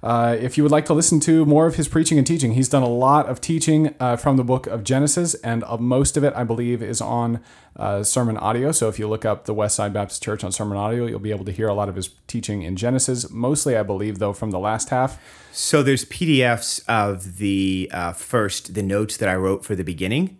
Uh, 0.03 0.37
if 0.39 0.57
you 0.57 0.63
would 0.63 0.71
like 0.71 0.85
to 0.85 0.93
listen 0.93 1.19
to 1.19 1.45
more 1.45 1.65
of 1.65 1.75
his 1.75 1.87
preaching 1.87 2.17
and 2.17 2.27
teaching, 2.27 2.53
he's 2.53 2.69
done 2.69 2.83
a 2.83 2.89
lot 2.89 3.25
of 3.27 3.41
teaching 3.41 3.95
uh, 3.99 4.15
from 4.15 4.37
the 4.37 4.43
book 4.43 4.67
of 4.67 4.83
Genesis, 4.83 5.33
and 5.35 5.63
uh, 5.63 5.77
most 5.77 6.17
of 6.17 6.23
it, 6.23 6.33
I 6.35 6.43
believe, 6.43 6.83
is 6.83 7.01
on 7.01 7.39
uh, 7.75 8.03
sermon 8.03 8.37
audio. 8.37 8.71
So 8.71 8.89
if 8.89 8.99
you 8.99 9.07
look 9.07 9.25
up 9.25 9.45
the 9.45 9.55
Westside 9.55 9.93
Baptist 9.93 10.23
Church 10.23 10.43
on 10.43 10.51
sermon 10.51 10.77
audio, 10.77 11.05
you'll 11.05 11.19
be 11.19 11.31
able 11.31 11.45
to 11.45 11.51
hear 11.51 11.67
a 11.67 11.73
lot 11.73 11.89
of 11.89 11.95
his 11.95 12.09
teaching 12.27 12.61
in 12.61 12.75
Genesis. 12.75 13.29
Mostly, 13.29 13.75
I 13.75 13.83
believe, 13.83 14.19
though, 14.19 14.33
from 14.33 14.51
the 14.51 14.59
last 14.59 14.89
half. 14.89 15.19
So 15.51 15.81
there's 15.81 16.05
PDFs 16.05 16.83
of 16.87 17.37
the 17.37 17.89
uh, 17.93 18.13
first, 18.13 18.75
the 18.75 18.83
notes 18.83 19.17
that 19.17 19.29
I 19.29 19.35
wrote 19.35 19.65
for 19.65 19.75
the 19.75 19.83
beginning. 19.83 20.37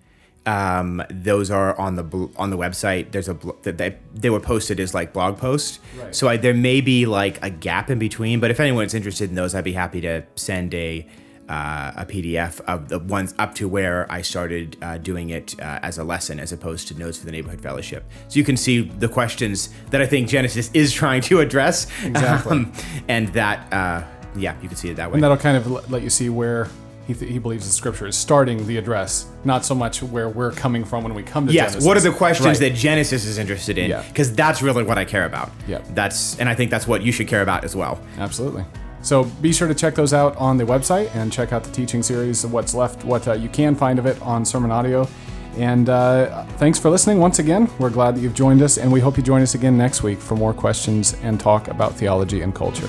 Um, 0.47 1.03
those 1.09 1.51
are 1.51 1.77
on 1.77 1.95
the 1.95 2.29
on 2.37 2.49
the 2.49 2.57
website. 2.57 3.11
There's 3.11 3.27
a 3.27 3.37
that 3.63 3.77
they, 3.77 3.97
they 4.13 4.29
were 4.29 4.39
posted 4.39 4.79
as 4.79 4.93
like 4.93 5.11
blog 5.11 5.37
posts. 5.37 5.79
Right. 5.99 6.15
So 6.15 6.29
I, 6.29 6.37
there 6.37 6.53
may 6.53 6.79
be 6.79 7.05
like 7.05 7.43
a 7.43 7.49
gap 7.49 7.89
in 7.89 7.99
between. 7.99 8.39
But 8.39 8.49
if 8.49 8.59
anyone's 8.59 8.93
interested 8.93 9.29
in 9.29 9.35
those, 9.35 9.53
I'd 9.53 9.65
be 9.65 9.73
happy 9.73 9.99
to 10.01 10.23
send 10.35 10.73
a 10.73 11.05
uh, 11.49 11.91
a 11.97 12.05
PDF 12.05 12.59
of 12.61 12.89
the 12.89 12.99
ones 12.99 13.33
up 13.37 13.55
to 13.55 13.67
where 13.67 14.09
I 14.11 14.21
started 14.21 14.77
uh, 14.81 14.97
doing 14.97 15.29
it 15.29 15.59
uh, 15.59 15.79
as 15.81 15.97
a 15.97 16.03
lesson, 16.03 16.39
as 16.39 16.51
opposed 16.51 16.87
to 16.89 16.93
notes 16.97 17.17
for 17.17 17.25
the 17.25 17.31
neighborhood 17.31 17.61
fellowship. 17.61 18.03
So 18.27 18.37
you 18.37 18.43
can 18.43 18.57
see 18.57 18.81
the 18.81 19.07
questions 19.07 19.69
that 19.91 20.01
I 20.01 20.05
think 20.05 20.27
Genesis 20.27 20.69
is 20.73 20.93
trying 20.93 21.21
to 21.23 21.39
address. 21.39 21.87
Exactly. 22.03 22.51
Um, 22.51 22.73
and 23.07 23.29
that, 23.29 23.71
uh, 23.71 24.03
yeah, 24.35 24.55
you 24.61 24.67
can 24.67 24.77
see 24.77 24.89
it 24.89 24.95
that 24.95 25.09
way. 25.09 25.15
And 25.15 25.23
that'll 25.23 25.37
kind 25.37 25.57
of 25.57 25.89
let 25.89 26.03
you 26.03 26.09
see 26.09 26.29
where 26.29 26.67
he, 27.07 27.13
th- 27.13 27.31
he 27.31 27.39
believes 27.39 27.65
the 27.65 27.71
scripture 27.71 28.05
is 28.05 28.17
starting 28.17 28.67
the 28.67 28.77
address, 28.77 29.27
not 29.45 29.63
so 29.63 29.73
much 29.73 30.03
where 30.03 30.27
we're 30.27 30.51
coming 30.51 30.83
from 30.83 31.03
when 31.03 31.13
we 31.13 31.23
come 31.23 31.47
to 31.47 31.53
yes, 31.53 31.71
Genesis. 31.71 31.87
what 31.87 31.95
are 31.95 32.01
the 32.01 32.11
questions 32.11 32.59
right. 32.59 32.71
that 32.71 32.75
Genesis 32.75 33.25
is 33.25 33.37
interested 33.37 33.77
in? 33.77 33.89
Because 34.07 34.29
yeah. 34.29 34.35
that's 34.35 34.61
really 34.61 34.83
what 34.83 34.97
I 34.97 35.05
care 35.05 35.25
about. 35.25 35.49
Yeah. 35.67 35.81
That's 35.91 36.37
and 36.37 36.49
I 36.49 36.53
think 36.53 36.69
that's 36.69 36.85
what 36.85 37.01
you 37.01 37.13
should 37.13 37.29
care 37.29 37.41
about 37.41 37.63
as 37.63 37.75
well. 37.75 37.99
Absolutely. 38.17 38.65
So 39.01 39.23
be 39.23 39.53
sure 39.53 39.69
to 39.69 39.75
check 39.75 39.95
those 39.95 40.13
out 40.13 40.35
on 40.35 40.57
the 40.57 40.65
website 40.65 41.15
and 41.15 41.31
check 41.31 41.53
out 41.53 41.63
the 41.63 41.71
teaching 41.71 42.03
series, 42.03 42.43
of 42.43 42.51
what's 42.51 42.75
left, 42.75 43.05
what 43.05 43.25
uh, 43.25 43.33
you 43.33 43.47
can 43.47 43.73
find 43.73 43.99
of 43.99 44.05
it 44.05 44.21
on 44.21 44.43
Sermon 44.43 44.69
Audio. 44.69 45.07
And 45.55 45.87
uh, 45.87 46.43
thanks 46.57 46.77
for 46.77 46.89
listening 46.89 47.19
once 47.19 47.39
again. 47.39 47.69
We're 47.79 47.89
glad 47.89 48.15
that 48.15 48.21
you've 48.21 48.35
joined 48.35 48.61
us, 48.61 48.77
and 48.77 48.91
we 48.91 48.99
hope 48.99 49.17
you 49.17 49.23
join 49.23 49.41
us 49.41 49.55
again 49.55 49.77
next 49.77 50.03
week 50.03 50.19
for 50.19 50.35
more 50.35 50.53
questions 50.53 51.15
and 51.23 51.39
talk 51.39 51.67
about 51.69 51.95
theology 51.95 52.41
and 52.41 52.53
culture. 52.53 52.87